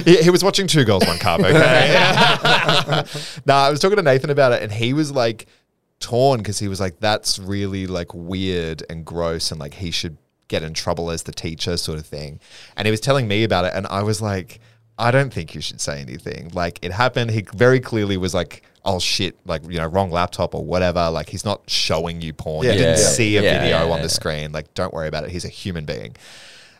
[0.08, 1.40] He, he was watching Two Girls, One Cup.
[1.40, 1.50] Okay.
[3.46, 5.46] no, I was talking to Nathan about it, and he was like
[6.00, 10.16] torn because he was like, "That's really like weird and gross, and like he should
[10.48, 12.40] get in trouble as the teacher, sort of thing."
[12.76, 14.60] And he was telling me about it, and I was like,
[14.98, 16.50] "I don't think you should say anything.
[16.54, 17.30] Like it happened.
[17.30, 19.36] He very clearly was like." Oh shit!
[19.44, 21.10] Like you know, wrong laptop or whatever.
[21.10, 22.64] Like he's not showing you porn.
[22.64, 22.72] Yeah.
[22.72, 23.04] you didn't Yeah.
[23.04, 24.50] see a Yeah, video on the screen.
[24.52, 25.30] Like, don't worry about it.
[25.30, 26.16] He's a human being.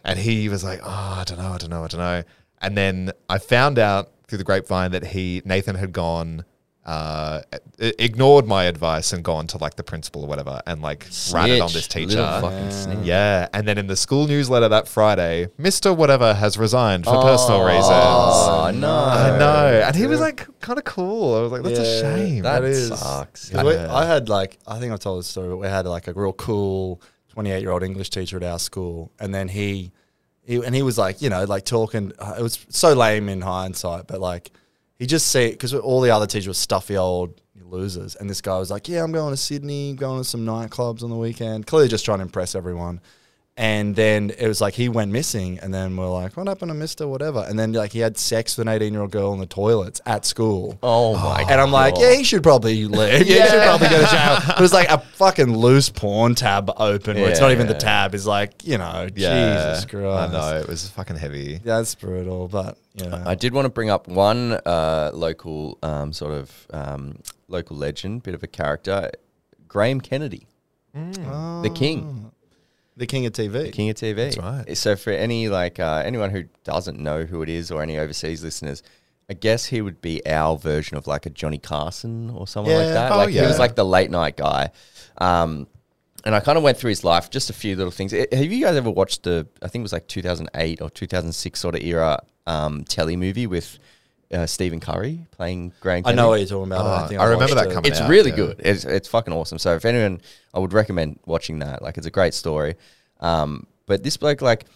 [0.05, 0.89] And he was like, oh,
[1.21, 2.23] I don't know, I don't know, I don't know.
[2.61, 6.45] And then I found out through the grapevine that he, Nathan had gone
[6.85, 7.43] uh,
[7.79, 11.71] ignored my advice and gone to like the principal or whatever and like ratted on
[11.71, 12.17] this teacher.
[12.17, 13.05] Little fucking snitch.
[13.07, 17.63] Yeah, and then in the school newsletter that Friday, Mister Whatever has resigned for personal
[17.63, 17.85] reasons.
[17.91, 18.89] Oh no!
[19.05, 21.35] I know, and he was like kind of cool.
[21.37, 22.43] I was like, that's a shame.
[22.43, 23.51] That That is- sucks.
[23.51, 26.07] 'Cause we- I had like I think I've told this story, but we had like
[26.09, 27.03] a real cool
[27.35, 29.93] 28 year old English teacher at our school, and then he,
[30.49, 32.13] he and he was like you know like talking.
[32.19, 34.51] Uh, it was so lame in hindsight, but like
[34.99, 38.59] he just see because all the other teachers were stuffy old losers, and this guy
[38.59, 41.89] was like, yeah, I'm going to Sydney, going to some nightclubs on the weekend, clearly
[41.89, 43.01] just trying to impress everyone.
[43.61, 46.75] And then it was like he went missing, and then we're like, "What happened to
[46.75, 50.01] Mister Whatever?" And then like he had sex with an eighteen-year-old girl in the toilets
[50.07, 50.79] at school.
[50.81, 51.43] Oh my!
[51.43, 51.51] God.
[51.51, 52.03] And I'm like, God.
[52.03, 53.27] yeah, he should probably leave.
[53.27, 54.55] Yeah, he should probably go to jail.
[54.57, 58.15] It was like a fucking loose porn tab open where it's not even the tab.
[58.15, 60.05] Is like, you know, Yeah, Jesus Christ.
[60.07, 61.59] I know it was fucking heavy.
[61.59, 63.21] That's brutal, but you know.
[63.27, 68.23] I did want to bring up one uh, local um, sort of um, local legend,
[68.23, 69.11] bit of a character,
[69.67, 70.47] Graham Kennedy,
[70.95, 72.31] the king,
[72.99, 73.53] the king of TV.
[73.53, 74.17] the king of TV.
[74.17, 74.77] That's right.
[74.77, 78.43] So for any like uh, anyone who doesn't know who it is or any overseas
[78.45, 78.83] listeners.
[79.31, 82.87] I guess he would be our version of like a Johnny Carson or someone like
[82.95, 83.13] that.
[83.13, 84.71] Oh, like he was like the late night guy.
[85.19, 85.67] Um,
[86.25, 88.15] and I kind of went through his life, just a few little things.
[88.15, 89.47] Eh, Have you guys ever watched the?
[89.61, 93.79] I think it was like 2008 or 2006 sort of era um, telly movie with
[94.33, 96.05] uh, Stephen Curry playing Grand.
[96.05, 96.19] Graham.
[96.19, 96.87] I know what you're talking about.
[96.87, 97.73] Oh, I, think I remember that it.
[97.73, 98.37] coming It's out, really yeah.
[98.37, 98.61] good.
[98.61, 99.59] It's it's fucking awesome.
[99.59, 100.21] So if anyone,
[100.53, 101.83] I would recommend watching that.
[101.83, 102.77] Like it's a great story.
[103.21, 104.67] Um, but this bloke, like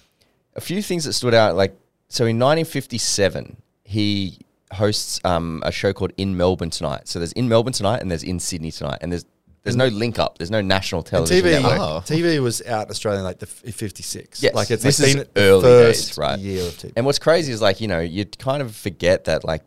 [0.55, 1.57] a few things that stood out.
[1.57, 1.77] Like
[2.09, 4.39] so, in 1957, he
[4.73, 7.09] hosts um, a show called In Melbourne Tonight.
[7.09, 9.27] So there's In Melbourne Tonight and there's In Sydney Tonight, and there's
[9.63, 10.39] there's no link up.
[10.39, 11.63] There's no national television.
[11.63, 11.79] TV.
[11.79, 12.03] Oh.
[12.05, 14.43] TV was out in Australia in like the f- 56.
[14.43, 14.55] Yes.
[14.55, 16.39] Like it's this like is early days, right?
[16.39, 16.93] year of TV.
[16.97, 19.63] And what's crazy is like, you know, you kind of forget that like,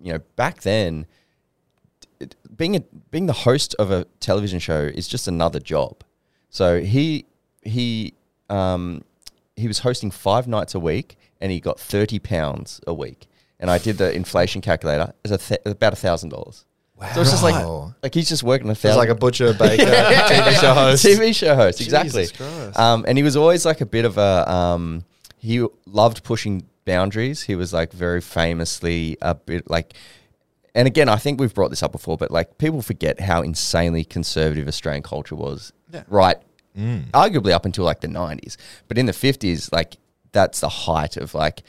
[0.00, 1.06] you know, back then
[2.20, 2.80] it, being a,
[3.10, 6.02] being the host of a television show is just another job.
[6.48, 7.26] So he
[7.62, 8.14] he
[8.48, 9.02] um
[9.56, 13.26] he was hosting 5 nights a week and he got 30 pounds a week.
[13.60, 15.12] And I did the inflation calculator.
[15.24, 16.64] It's th- about a $1000.
[16.96, 17.10] Wow.
[17.14, 18.98] So it's just like like he's just working a It's thousand.
[18.98, 21.04] like a butcher, baker, TV show host.
[21.04, 22.26] TV show host, exactly.
[22.26, 24.50] Jesus Um, and he was always like a bit of a.
[24.50, 25.04] Um,
[25.38, 27.42] he loved pushing boundaries.
[27.42, 29.94] He was like very famously a bit like.
[30.76, 34.04] And again, I think we've brought this up before, but like people forget how insanely
[34.04, 35.72] conservative Australian culture was,
[36.08, 36.36] right?
[36.76, 37.10] Mm.
[37.12, 38.56] Arguably up until like the 90s.
[38.88, 39.96] But in the 50s, like
[40.32, 41.62] that's the height of like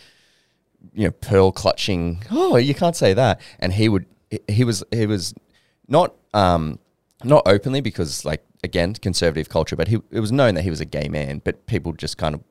[0.94, 2.24] you know, pearl clutching.
[2.32, 3.40] Oh, you can't say that.
[3.60, 4.06] And he would
[4.48, 5.34] he was he was
[5.88, 6.80] not um
[7.24, 10.82] not openly because like again conservative culture but he it was known that he was
[10.82, 12.42] a gay man but people just kind of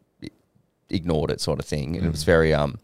[0.90, 2.78] ignored it sort of thing and it was very um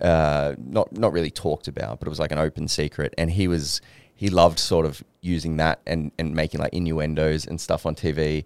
[0.00, 3.48] uh not not really talked about but it was like an open secret and he
[3.48, 3.80] was
[4.14, 8.44] he loved sort of using that and and making like innuendos and stuff on TV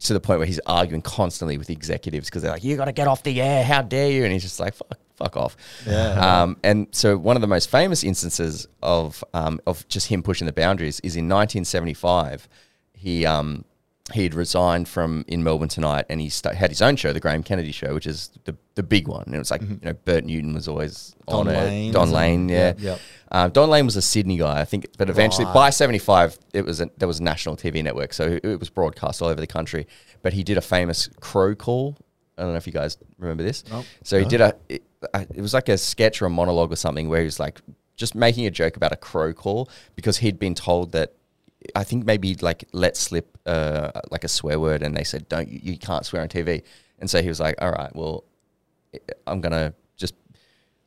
[0.00, 2.86] to the point where he's arguing constantly with the executives because they're like, "You got
[2.86, 3.64] to get off the air!
[3.64, 5.56] How dare you?" And he's just like, "Fuck, fuck off."
[5.86, 6.42] Yeah.
[6.42, 10.46] Um, and so one of the most famous instances of um, of just him pushing
[10.46, 12.48] the boundaries is in 1975.
[12.94, 13.64] He um,
[14.12, 17.20] he had resigned from in Melbourne Tonight, and he sta had his own show, the
[17.20, 19.22] Graham Kennedy Show, which is the the big one.
[19.26, 21.92] And it was like you know Bert Newton was always Don on Lane, it.
[21.92, 22.10] Don?
[22.10, 22.56] Lane, yeah.
[22.56, 23.00] Yep, yep.
[23.30, 25.54] Uh, Don Lane was a Sydney guy, I think, but eventually Right.
[25.54, 29.22] by '75 it was a, there was a national TV network, so it was broadcast
[29.22, 29.86] all over the country.
[30.20, 31.96] But he did a famous crow call.
[32.36, 33.64] I don't know if you guys remember this.
[33.70, 33.84] Nope.
[34.02, 34.54] So he did a
[35.14, 37.60] it, was like a sketch or a monologue or something where he was like
[37.96, 41.14] just making a joke about a crow call because he'd been told that
[41.76, 45.48] I think maybe like let slip uh, like a swear word and they said don't
[45.48, 46.62] you, you can't swear on TV
[46.98, 48.24] and so he was like all right well
[49.26, 50.14] I'm gonna just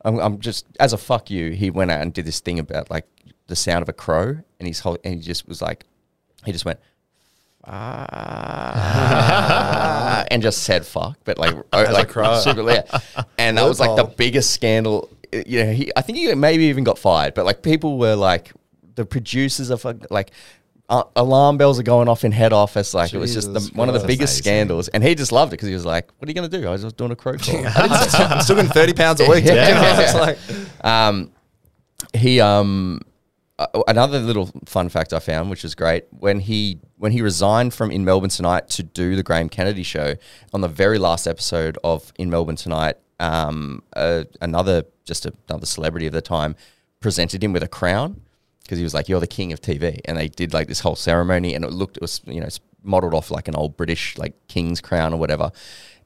[0.03, 2.89] I'm, I'm just as a fuck you he went out and did this thing about
[2.89, 3.07] like
[3.47, 5.85] the sound of a crow and his whole and he just was like
[6.45, 6.79] he just went
[7.67, 9.05] ah,
[10.31, 12.11] and just said fuck, but like like
[12.41, 12.83] super yeah.
[13.37, 15.09] And that was like the biggest scandal.
[15.31, 18.51] You know, he I think he maybe even got fired, but like people were like
[18.95, 20.31] the producers of like.
[20.87, 22.93] Uh, alarm bells are going off in head office.
[22.93, 25.55] Like it was just the, one of the biggest scandals, and he just loved it
[25.57, 26.67] because he was like, "What are you going to do?
[26.67, 29.19] I was just doing a crow call." I didn't say- I'm still getting 30 pounds
[29.19, 29.45] a week.
[29.45, 29.99] Yeah.
[29.99, 30.37] It's like,
[30.85, 31.31] um,
[32.13, 33.01] he um,
[33.57, 37.73] uh, another little fun fact I found, which was great when he when he resigned
[37.73, 40.15] from In Melbourne Tonight to do the Graham Kennedy show
[40.53, 42.97] on the very last episode of In Melbourne Tonight.
[43.19, 46.55] Um, uh, another just another celebrity of the time
[46.99, 48.21] presented him with a crown
[48.63, 50.97] because he was like, "You're the king of TV," and they did like this whole
[50.97, 52.49] ceremony, and it looked it was you know
[52.83, 55.51] modeled off like an old British like king's crown or whatever.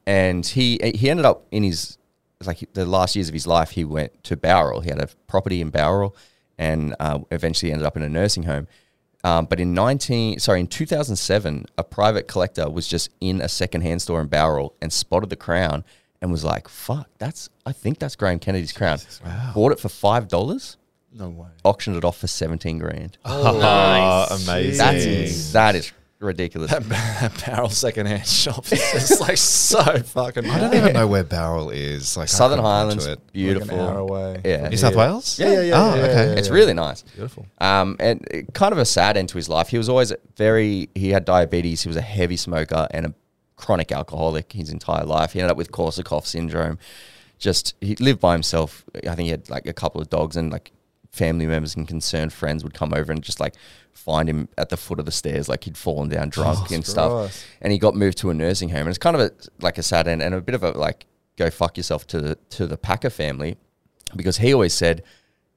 [0.05, 1.97] And he he ended up in his
[2.45, 4.81] like the last years of his life, he went to Bowral.
[4.81, 6.15] He had a property in Bowral,
[6.59, 8.67] and uh, eventually ended up in a nursing home.
[9.23, 14.01] Um, but in 19, sorry, in 2007, a private collector was just in a secondhand
[14.01, 15.83] store in Bowral and spotted the crown
[16.21, 19.51] and was like, "Fuck, that's I think that's Graham Kennedy's crown." Wow!
[19.55, 20.77] Bought it for five dollars,
[21.13, 21.47] No way.
[21.65, 23.17] auctioned it off for seventeen grand.
[23.25, 24.47] Oh, Nice.
[24.47, 24.77] amazing.
[24.77, 26.71] That's that is ridiculous.
[26.71, 30.49] That Bowral secondhand shop is just like so fucking.
[30.49, 32.15] I don't even know where Bowral is.
[32.17, 33.33] Like I Southern couldn't go to Highlands, it.
[33.33, 33.77] beautiful.
[33.77, 34.41] Like an hour away.
[34.45, 34.69] Yeah.
[34.69, 35.39] New South Wales.
[35.39, 35.73] Yeah, yeah, yeah.
[35.75, 36.13] Oh, yeah, okay.
[36.31, 36.53] yeah, It's yeah.
[36.53, 37.01] really nice.
[37.03, 37.45] beautiful.
[37.59, 39.69] Um, and it- kind of a sad end to his life.
[39.69, 41.81] He was always very, he had diabetes.
[41.83, 43.13] He was a heavy smoker and a
[43.55, 45.33] chronic alcoholic his entire life.
[45.33, 46.79] He ended up with Korsakoff syndrome.
[47.37, 48.83] Just, he lived by himself.
[48.95, 50.71] I think he had like a couple of dogs and like
[51.11, 53.55] family members and concerned friends would come over and just like
[53.99, 57.11] find him at the foot of the stairs, like he'd fallen down drunk and stuff.
[57.11, 57.45] Christ.
[57.61, 58.81] And he got moved to a nursing home.
[58.81, 59.31] And it's kind of a,
[59.61, 61.05] like a sad end and a bit of a like,
[61.37, 63.57] go fuck yourself to the, to the Packer family
[64.15, 65.03] because he always said,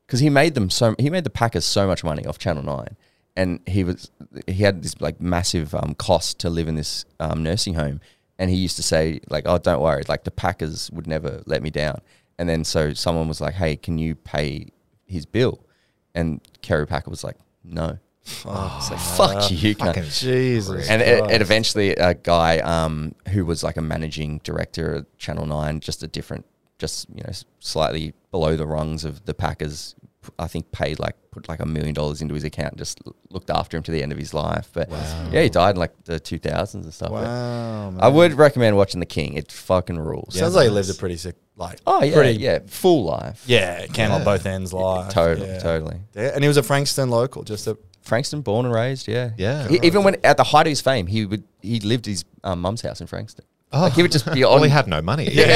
[0.07, 2.97] because he made them so he made the Packers so much money off Channel Nine,
[3.35, 4.11] and he was
[4.47, 7.99] he had this like massive um, cost to live in this um, nursing home,
[8.39, 11.63] and he used to say like, "Oh, don't worry, like the Packers would never let
[11.63, 12.03] me down."
[12.39, 14.69] And then so someone was like, "Hey, can you pay
[15.07, 15.65] his bill?"
[16.15, 20.89] And Kerry Packer was like, "No." It's like fuck you, cunt." Fucking Jesus.
[20.89, 21.35] And it, Christ.
[21.35, 26.03] it eventually a guy um, who was like a managing director at Channel Nine, just
[26.03, 26.47] a different,
[26.79, 29.95] just you know, slightly below the rungs of the Packers.
[30.39, 33.01] I think paid like put like a million dollars into his account, and just
[33.31, 34.71] looked after him to the end of his life.
[34.73, 34.89] But
[35.33, 37.11] yeah, he died in like the two thousands and stuff.
[37.11, 37.99] Wow.
[37.99, 39.35] I would recommend watching The King.
[39.35, 40.39] It fucking rules.
[40.39, 41.81] Sounds like he lived a pretty sick, like.
[41.89, 43.43] Oh yeah, pretty, yeah, full life.
[43.49, 45.13] Yeah, can on both ends life.
[45.13, 45.59] Totally, yeah.
[45.59, 45.97] totally.
[46.15, 47.77] Yeah, and he was a Frankston local, just a.
[48.03, 49.09] Frankston, born and raised.
[49.09, 49.69] Yeah, Yeah.
[49.69, 52.61] He, even when at the height of his fame, he would he lived his um,
[52.61, 53.45] mum's house in Frankston.
[53.75, 53.83] Oh.
[53.83, 54.53] Like he would just be on.
[54.53, 55.27] Well, he had no money.
[55.31, 55.47] Thirty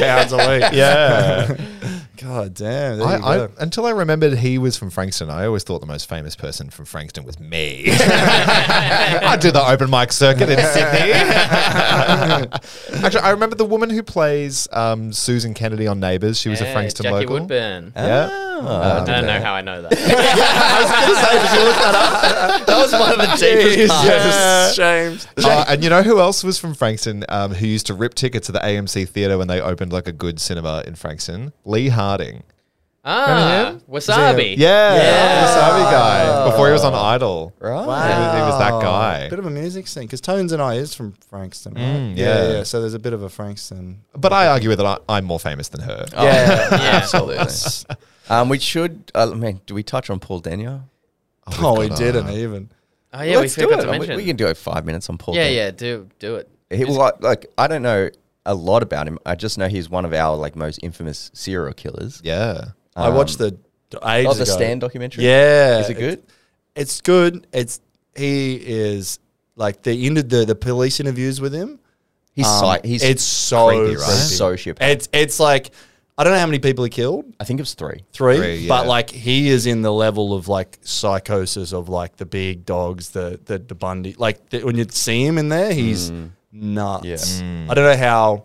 [0.00, 0.72] pounds a week.
[0.72, 1.54] yeah.
[2.16, 2.98] God damn.
[2.98, 5.86] There you I, I, until I remembered he was from Frankston, I always thought the
[5.86, 7.84] most famous person from Frankston was me.
[7.90, 11.12] I do the open mic circuit in Sydney.
[13.04, 16.40] Actually, I remember the woman who plays um, Susan Kennedy on Neighbours.
[16.40, 17.34] She was a Yeah, Frankston Jackie local.
[17.34, 17.92] Woodburne.
[17.94, 18.28] Yeah.
[18.32, 19.92] Oh, I don't know how I know that.
[19.96, 22.66] I was going to say, did you look that up?
[22.66, 24.04] That was one of the deepest cuts.
[24.04, 25.26] Yes, James.
[25.36, 28.46] Uh, and you know who else was from Frankston um, who used to rip tickets
[28.46, 31.52] to the AMC theatre when they opened like a good cinema in Frankston?
[31.64, 32.42] Lee Harding.
[33.04, 33.80] ah, him?
[33.88, 34.56] Wasabi.
[34.58, 35.46] Yeah, Yeah.
[35.46, 36.50] Wasabi guy.
[36.50, 37.52] Before he was on Idol.
[37.60, 37.72] Right.
[37.82, 39.28] He was, he was that guy.
[39.28, 41.82] Bit of a music scene because Tones and I is from Frankston, right?
[41.82, 42.24] Mm, yeah.
[42.24, 42.52] yeah.
[42.54, 44.02] yeah, So there's a bit of a Frankston.
[44.16, 46.06] But I argue with that I, I'm more famous than her.
[46.16, 46.68] Oh, Yeah.
[46.70, 47.00] Yeah.
[47.02, 47.46] absolutely.
[48.28, 49.10] um, we should.
[49.14, 50.82] Uh, I mean, do we touch on Paul Denyer?
[51.60, 52.70] Oh, we didn't uh, even.
[53.12, 53.86] Oh yeah, Let's we do forgot it.
[53.86, 54.16] to I mention.
[54.16, 55.34] We can do it five minutes on Paul.
[55.36, 55.56] yeah, Denyer.
[55.56, 56.48] yeah, do do it.
[56.70, 58.10] He, well, like, like I don't know
[58.44, 59.18] a lot about him.
[59.24, 62.20] I just know he's one of our like most infamous serial killers.
[62.24, 62.68] Yeah.
[62.94, 64.52] I watched the d- ages Oh, the ago.
[64.52, 65.24] Stand documentary.
[65.24, 66.22] Yeah, Is it good?
[66.74, 67.46] It's good.
[67.52, 67.80] It's
[68.16, 69.18] he is
[69.54, 71.78] like the end the the police interviews with him.
[72.32, 74.02] He's um, psych- he's it's so creepy, right?
[74.02, 74.82] sociopath.
[74.82, 75.70] It's it's like
[76.18, 77.26] I don't know how many people he killed.
[77.38, 78.04] I think it was three.
[78.12, 78.88] Three, Three, but yeah.
[78.88, 83.38] like he is in the level of like psychosis of like the big dogs, the
[83.44, 84.14] the, the Bundy.
[84.18, 86.10] Like the, when you see him in there, he's
[86.52, 87.40] nuts.
[87.40, 87.66] Yeah.
[87.70, 88.44] I don't know how.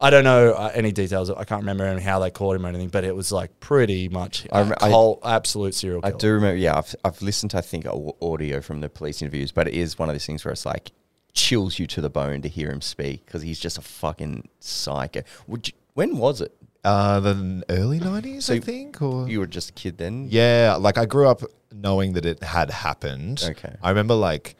[0.00, 1.30] I don't know uh, any details.
[1.30, 4.44] I can't remember how they caught him or anything, but it was like pretty much
[4.52, 6.18] I a rem- I- whole absolute serial I killer.
[6.18, 6.56] do remember.
[6.56, 9.74] Yeah, I've, I've listened to I think au- audio from the police interviews, but it
[9.74, 10.90] is one of those things where it's like
[11.32, 15.22] chills you to the bone to hear him speak because he's just a fucking psycho.
[15.46, 16.52] Would you, when was it?
[16.84, 19.00] Uh, the early 90s, So I think?
[19.00, 20.26] Or You were just a kid then.
[20.30, 23.42] Yeah, like I grew up knowing that it had happened.
[23.42, 23.74] Okay.
[23.82, 24.54] I remember like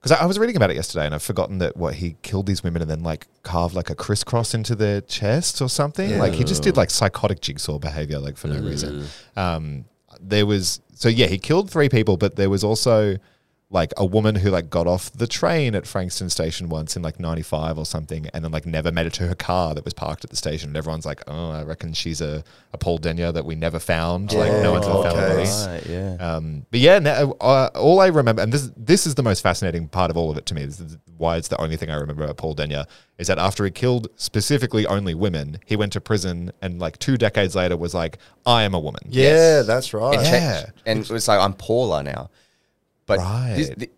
[0.00, 2.46] because I, I was reading about it yesterday and I've forgotten that what he killed
[2.46, 6.18] these women and then like carved like a crisscross into their chest or something.
[6.18, 9.06] Like he just did like psychotic jigsaw behavior like for no reason.
[9.36, 9.84] Um,
[10.20, 13.16] there was so yeah, he killed three people, but there was also
[13.70, 17.20] like a woman who like got off the train at Frankston station once in like
[17.20, 20.24] 95 or something and then like never made it to her car that was parked
[20.24, 22.42] at the station and everyone's like oh I reckon she's a,
[22.72, 25.36] a Paul Denyer that we never found like no one's ever found the okay.
[25.36, 26.16] body Right, yeah.
[26.20, 29.88] um, but yeah, no, uh, all I remember, and this this is the most fascinating
[29.88, 30.64] part of all of it to me.
[30.64, 32.86] This is why it's the only thing I remember about Paul Denyer
[33.18, 37.16] is that after he killed specifically only women, he went to prison, and like two
[37.16, 40.18] decades later was like, "I am a woman." Yeah, that's right.
[40.18, 40.66] It Yeah.
[40.86, 42.30] And it was like, I'm Paula now.
[43.08, 43.90] But this, the,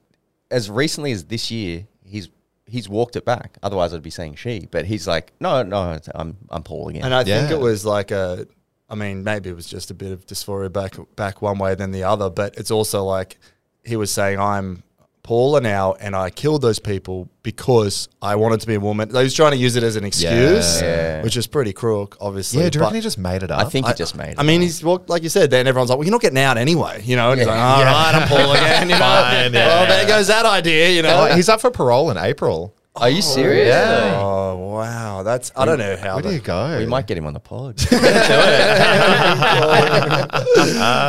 [0.51, 2.31] as recently as this year, he's
[2.67, 3.59] he's walked it back.
[3.63, 4.67] Otherwise, I'd be saying she.
[4.71, 7.05] But he's like, no, no, I'm I'm Paul again.
[7.05, 8.47] And I think it was like a,
[8.89, 11.91] I mean, maybe it was just a bit of dysphoria back back one way than
[11.91, 13.39] the other, but it's also like
[13.85, 14.83] he was saying, "I'm
[15.23, 19.11] Paula now, and I killed those people because I wanted to be a woman.
[19.11, 21.23] They was trying to use it as an excuse, Yeah.
[21.23, 22.63] which is pretty crook, obviously.
[22.63, 23.61] Yeah, do you reckon he just made it up?
[23.61, 24.31] I think he just made.
[24.31, 25.51] It I mean, he's well, like you said.
[25.51, 27.31] Then everyone's like, "Well, you're not getting out anyway," you know.
[27.33, 29.67] And he's like, "All right, I'm Paul again." You know, Fine, yeah.
[29.67, 30.89] well, there goes that idea.
[30.91, 31.29] You know.
[31.31, 32.75] Oh, he's up for parole in April.
[32.97, 33.69] Are you serious?
[33.69, 34.19] Yeah.
[34.21, 36.15] oh wow, that's I don't know how.
[36.15, 36.77] Where do that- you go?
[36.79, 37.79] We might get him on the pod.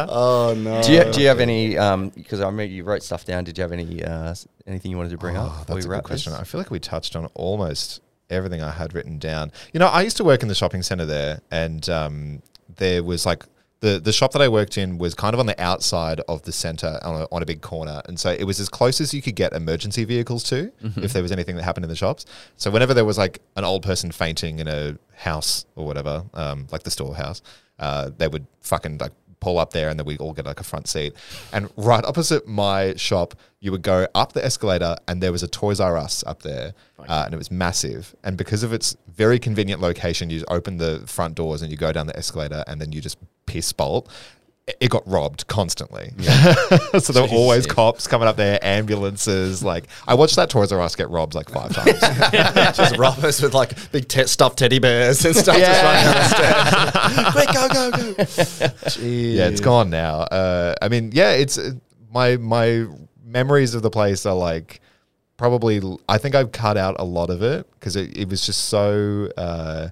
[0.09, 0.82] oh no.
[0.84, 1.69] do you do you have any?
[2.15, 3.43] Because I remember you wrote stuff down.
[3.43, 5.45] Did you have any uh, s- anything you wanted to bring up?
[5.45, 6.32] Oh, before that's we a good wrap question.
[6.34, 6.41] this?
[6.41, 9.51] I feel like we touched on almost everything I had written down.
[9.73, 12.41] You know, I used to work in the shopping center there, and um,
[12.77, 13.43] there was like
[13.82, 16.51] the the shop that I worked in was kind of on the outside of the
[16.51, 19.21] center on a, on a big corner, and so it was as close as you
[19.21, 20.71] could get emergency vehicles to
[21.03, 22.25] if there was anything that happened in the shops.
[22.57, 26.67] So whenever there was like an old person fainting in a house or whatever, um,
[26.71, 27.41] like the storehouse,
[27.79, 29.11] uh, they would fucking like
[29.41, 31.13] pull up there and then we all get like a front seat.
[31.51, 35.47] And right opposite my shop, you would go up the escalator and there was a
[35.47, 38.15] Toys R Us up there uh, and it was massive.
[38.23, 41.91] And because of its very convenient location, you open the front doors and you go
[41.91, 43.17] down the escalator and then you just
[43.51, 44.09] piss bolt.
[44.79, 46.13] It- got robbed constantly.
[46.99, 49.63] so there were always cops coming up there, ambulances.
[49.63, 51.99] Like I watched that Toys R Us get robbed like five times.
[52.77, 57.31] just robbers with like big te- stuffed teddy bears and stuff just running down.
[57.33, 58.23] Quick, go, go, go.
[58.85, 59.35] Jeez.
[59.35, 60.19] yeah, it's gone now.
[60.19, 61.71] Uh, I mean, yeah, it's uh,
[62.13, 62.85] my my
[63.23, 64.79] memories of the place are like
[65.35, 65.81] probably.
[66.07, 69.29] I think I've cut out a lot of it because it, it was just so.
[69.35, 69.89] Uh,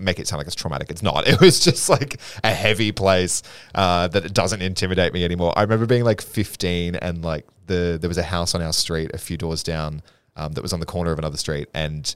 [0.00, 0.90] make it sound like it's traumatic.
[0.90, 1.26] It's not.
[1.32, 3.42] It was just like a heavy place
[3.74, 5.52] uh, that it doesn't intimidate me anymore.
[5.56, 9.10] I remember being like 15 and like the there was a house on our street
[9.14, 10.02] a few doors down
[10.36, 12.14] um, that was on the corner of another street and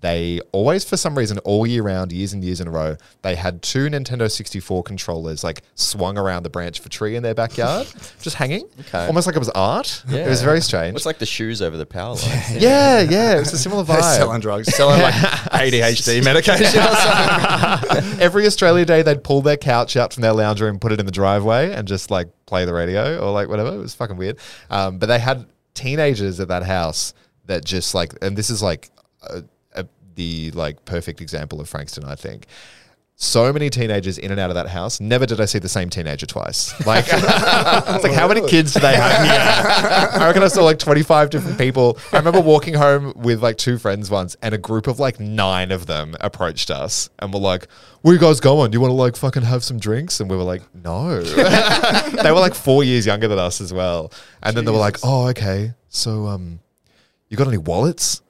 [0.00, 3.34] they always for some reason all year round years and years in a row they
[3.34, 7.34] had two nintendo 64 controllers like swung around the branch of a tree in their
[7.34, 7.86] backyard
[8.20, 8.68] just hanging.
[8.80, 9.06] Okay.
[9.06, 10.04] almost like it was art.
[10.08, 10.96] It was very strange.
[10.96, 12.56] It's like the shoes over the power lines.
[12.56, 18.20] yeah yeah it was a similar They're selling drugs, selling like ADHD medication or something.
[18.20, 21.06] every australia day they'd pull their couch out from their lounge room put it in
[21.06, 23.74] the driveway and just like play the radio or like whatever.
[23.74, 24.38] It was fucking weird.
[24.70, 27.14] Um, but they had teenagers at that house
[27.46, 28.90] that just like and this is like
[29.22, 29.44] a, a,
[30.18, 32.46] the like perfect example of frankston i think
[33.20, 35.00] so many teenagers in and out of that house.
[35.00, 36.72] Never did I see the same teenager twice.
[36.88, 40.20] Like, it's like how many kids do they have here?
[40.22, 41.98] I reckon I saw like 25 different people.
[42.12, 45.70] I remember walking home with like two friends once, and a group of like nine
[45.70, 47.66] of them approached us and were like,
[48.00, 48.70] "Where you guys going?
[48.70, 51.20] Do you want to like fucking have some drinks?" And we were like, "No."
[52.22, 54.12] they were like four years younger than us as well.
[54.42, 55.74] And then they were like, "Oh, okay.
[55.88, 56.60] So, um,
[57.28, 58.22] you got any wallets?"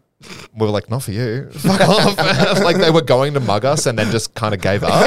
[0.53, 1.49] We were like, not for you.
[1.53, 2.17] Fuck off.
[2.61, 5.01] like they were going to mug us and then just kind of gave up.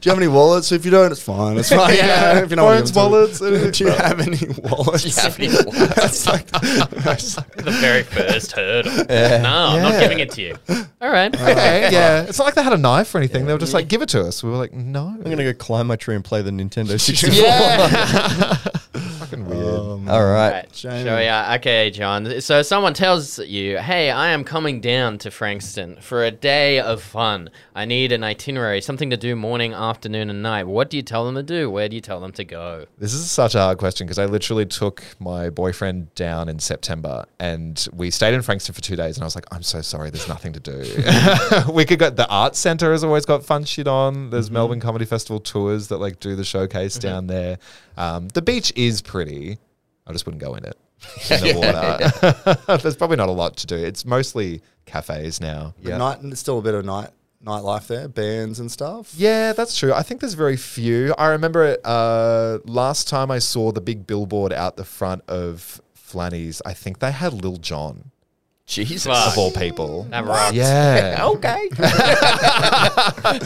[0.00, 0.70] Do you have any wallets?
[0.70, 1.58] If you don't, it's fine.
[1.58, 1.96] It's fine.
[1.96, 3.38] Yeah, if you don't phones, to wallets.
[3.40, 5.02] them Do you have any wallets?
[5.02, 6.24] Do you have any wallets?
[6.24, 8.92] That's like, the very first hurdle.
[8.92, 10.56] No, I'm not giving it to you.
[11.00, 11.34] All right.
[11.34, 12.22] okay, yeah.
[12.22, 13.44] It's not like they had a knife or anything.
[13.46, 14.44] They were just like, give it to us.
[14.44, 15.08] We were like, no.
[15.08, 17.44] I'm gonna go climb my tree and play the Nintendo 64.
[17.44, 18.56] Yeah.
[20.10, 20.22] Weird.
[20.22, 20.50] um, All right.
[20.52, 20.72] Right.
[20.72, 21.04] Jamie.
[21.04, 22.40] So yeah, okay, John.
[22.40, 27.02] So someone tells you, "Hey, I am coming down to Frankston for a day of
[27.02, 27.50] fun.
[27.74, 31.24] I need an itinerary, something to do morning, afternoon, and night." What do you tell
[31.24, 31.70] them to do?
[31.70, 32.86] Where do you tell them to go?
[32.98, 37.24] This is such a hard question because I literally took my boyfriend down in September
[37.38, 39.16] and we stayed in Frankston for two days.
[39.16, 40.82] And I was like, I'm so sorry, there's nothing to do.
[41.72, 44.30] we could go, the Arts Centre has always got fun shit on.
[44.30, 47.58] There's Melbourne Comedy Festival tours that like do the showcase down there.
[47.96, 49.58] Um, the beach is pretty.
[50.06, 50.76] I just wouldn't go in it.
[51.30, 52.78] In the water.
[52.82, 53.76] there's probably not a lot to do.
[53.76, 55.74] It's mostly cafes now.
[55.82, 57.10] But night, there's still a bit of night
[57.44, 59.14] nightlife there, bands and stuff.
[59.16, 59.92] Yeah, that's true.
[59.92, 61.14] I think there's very few.
[61.16, 65.80] I remember it, uh, last time I saw the big billboard out the front of
[65.94, 68.10] Flanny's, I think they had Lil Jon,
[68.66, 69.04] Jesus.
[69.04, 69.32] Fuck.
[69.32, 70.04] of all people.
[70.10, 70.54] That rocks.
[70.54, 71.18] Yeah.
[71.22, 71.68] Okay.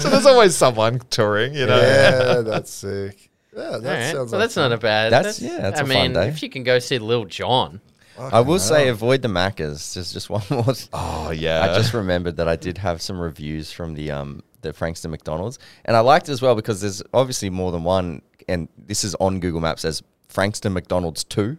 [0.01, 1.81] so there's always someone touring, you know?
[1.81, 3.31] Yeah, that's sick.
[3.57, 4.13] Yeah, that All right.
[4.13, 5.13] sounds Well, like that's not a bad.
[5.13, 6.29] That's- yeah, that's I a fun mean, day.
[6.29, 7.81] if you can go see Lil Jon,
[8.19, 9.93] I will say avoid the Maccas.
[9.95, 10.65] Just just one more.
[10.93, 11.63] Oh, yeah.
[11.63, 15.59] I just remembered that I did have some reviews from the um the Frankston McDonald's,
[15.85, 19.15] and I liked it as well because there's obviously more than one, and this is
[19.17, 21.59] on Google Maps as Frankston McDonald's two.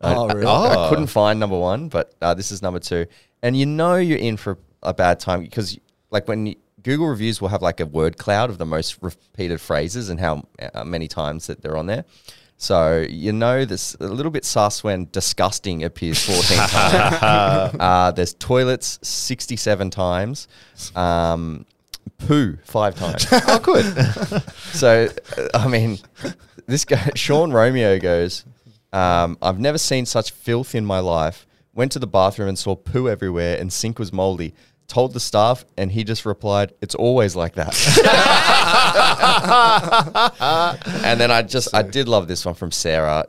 [0.00, 0.46] Uh, Oh, I- really?
[0.46, 0.88] I, Oh.
[0.90, 3.06] couldn't find number one, but uh, this is number two,
[3.42, 5.78] and you know you're in for a bad time because
[6.10, 9.60] like when you, Google reviews will have like a word cloud of the most repeated
[9.60, 12.04] phrases and how uh, many times that they're on there.
[12.56, 17.74] So you know this a little bit sus when disgusting appears 14 times.
[17.80, 20.46] uh, there's toilets 67 times.
[20.94, 21.66] Um,
[22.18, 23.26] poo five times.
[23.32, 23.84] oh, good.
[24.72, 25.98] so uh, I mean,
[26.66, 28.44] this guy Sean Romeo goes,
[28.92, 31.46] Um, I've never seen such filth in my life.
[31.74, 34.54] Went to the bathroom and saw poo everywhere, and sink was moldy.
[34.92, 37.72] Told the staff, and he just replied, "It's always like that."
[41.06, 43.24] and then I just, I did love this one from Sarah.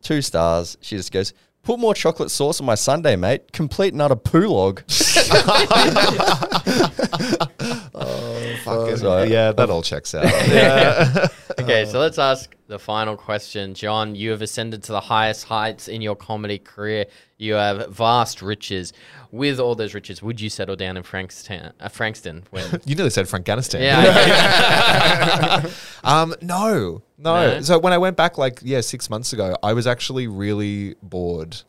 [0.00, 0.78] Two stars.
[0.80, 1.32] She just goes,
[1.64, 3.50] "Put more chocolate sauce on my sundae, mate.
[3.52, 4.82] Complete and utter poo log."
[8.00, 10.24] Oh, fucking- So- yeah, that all checks out.
[10.48, 11.26] Yeah.
[11.58, 13.74] Okay, so let's ask the final question.
[13.74, 17.06] John, you have ascended to the highest heights in your comedy career.
[17.38, 18.92] You have vast riches.
[19.30, 21.72] With all those riches, would you settle down in Frankston?
[21.78, 23.82] Uh, Frankston when you nearly said Afghanistan.
[23.82, 25.66] Yeah.
[26.04, 27.60] Um, no, no, No?
[27.60, 31.60] So when I went back, like yeah, six months ago, I was actually really bored.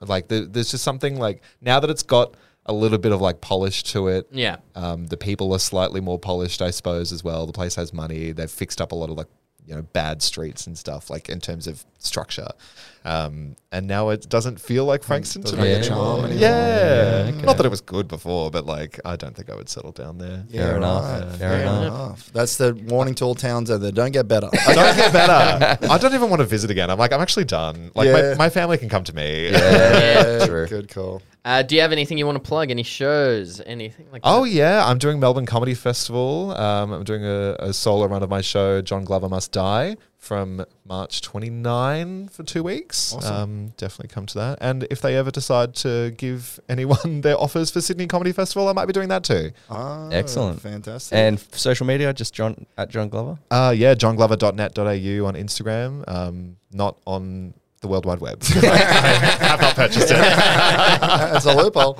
[0.00, 2.34] Like the, there's just something like now that it's got
[2.66, 4.28] a little bit of like polish to it.
[4.30, 4.56] Yeah.
[4.74, 7.46] Um, the people are slightly more polished, I suppose, as well.
[7.46, 8.32] The place has money.
[8.32, 9.28] They've fixed up a lot of like
[9.66, 12.48] you know bad streets and stuff, like in terms of structure.
[13.04, 15.96] Um, and now it doesn't feel like Frankston to me have anymore.
[15.96, 16.40] charm anymore.
[16.40, 19.68] Yeah, Yeah, not that it was good before, but like I don't think I would
[19.68, 20.44] settle down there.
[20.50, 21.04] Fair enough.
[21.04, 21.38] right.
[21.38, 22.32] Fair enough.
[22.32, 23.92] That's the warning to all towns out there.
[23.92, 24.48] Don't get better.
[24.66, 25.78] don't get better.
[25.88, 26.90] I don't even want to visit again.
[26.90, 27.92] I'm like, I'm actually done.
[27.94, 28.30] Like, Yeah.
[28.30, 29.50] my, my family can come to me.
[29.50, 30.46] Yeah.
[30.46, 30.66] True.
[30.66, 31.22] Good call.
[31.46, 32.72] Uh, do you have anything you want to plug?
[32.72, 33.60] Any shows?
[33.64, 34.28] Anything like that?
[34.28, 34.50] Oh that?
[34.50, 36.50] yeah, I'm doing Melbourne Comedy Festival.
[36.50, 40.66] Um, I'm doing a, a solo run of my show, John Glover Must Die, from
[40.84, 43.14] March 29 for two weeks.
[43.24, 44.58] Um, definitely come to that.
[44.60, 48.72] And if they ever decide to give anyone their offers for Sydney Comedy Festival, I
[48.72, 49.52] might be doing that too.
[49.70, 50.60] Ah, Excellent.
[50.60, 51.14] Fantastic.
[51.16, 53.38] And social media, just John at John Glover.
[53.52, 57.54] Uh, yeah, johnglover.net.au on Instagram, um, not on
[57.86, 58.42] the World Wide Web.
[58.56, 60.16] I've not purchased it.
[60.16, 61.98] That's a loophole.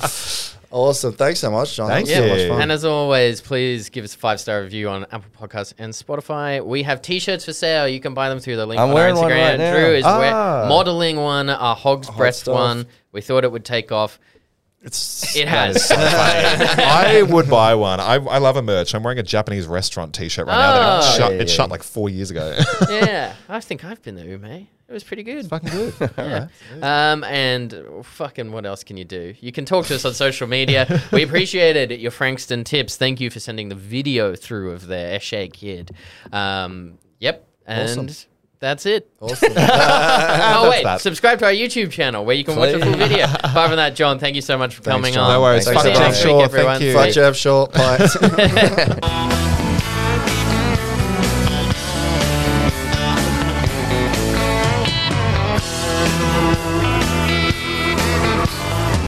[0.73, 1.13] Awesome.
[1.13, 1.89] Thanks so much, John.
[1.89, 2.49] Thank That was so much you.
[2.49, 2.63] fun.
[2.63, 6.65] And as always, please give us a five star review on Apple Podcasts and Spotify.
[6.65, 7.87] We have t shirts for sale.
[7.89, 9.49] You can buy them through the link I'm on wearing our one Instagram.
[9.51, 9.73] right now.
[9.75, 10.67] Drew is Ah.
[10.69, 12.87] modeling one, a hog's breast one.
[13.13, 14.19] We thought it would take off.
[14.87, 15.91] It's It has.
[15.91, 18.01] I would buy one.
[18.01, 18.95] I, I love a merch.
[18.95, 20.73] I'm wearing a Japanese restaurant T-shirt right now.
[20.73, 20.99] That Oh.
[20.99, 21.73] it shut, Yeah, it yeah, shut yeah.
[21.73, 22.57] like four years ago.
[22.89, 24.45] yeah, I think I've been there, Ume.
[24.89, 25.49] It was pretty good.
[25.49, 25.95] Fucking good.
[26.17, 26.47] Yeah.
[26.81, 29.35] Um, and uh, fucking, what else can you do?
[29.41, 31.03] You can talk to us on social media.
[31.13, 32.97] we appreciated your Frankston tips.
[32.97, 35.91] Thank you for sending the video through of the eshay kid.
[36.33, 37.49] Um, yep.
[37.67, 38.29] And Awesome.
[38.59, 39.11] That's it.
[39.21, 39.53] awesome.
[39.57, 40.85] oh, wait.
[40.85, 41.01] that.
[41.01, 43.25] Subscribe to our YouTube channel where you can watch a full video.
[43.45, 45.25] Apart from that, John, thank you so much for coming John.
[45.25, 45.33] on.
[45.33, 45.65] No worries.
[45.65, 46.17] Thanks Fuck Geoff.
[46.17, 46.49] Shaw.
[46.49, 46.93] Thank you.
[46.93, 47.67] Fuck Geoff Shaw.
[47.67, 49.63] Bye.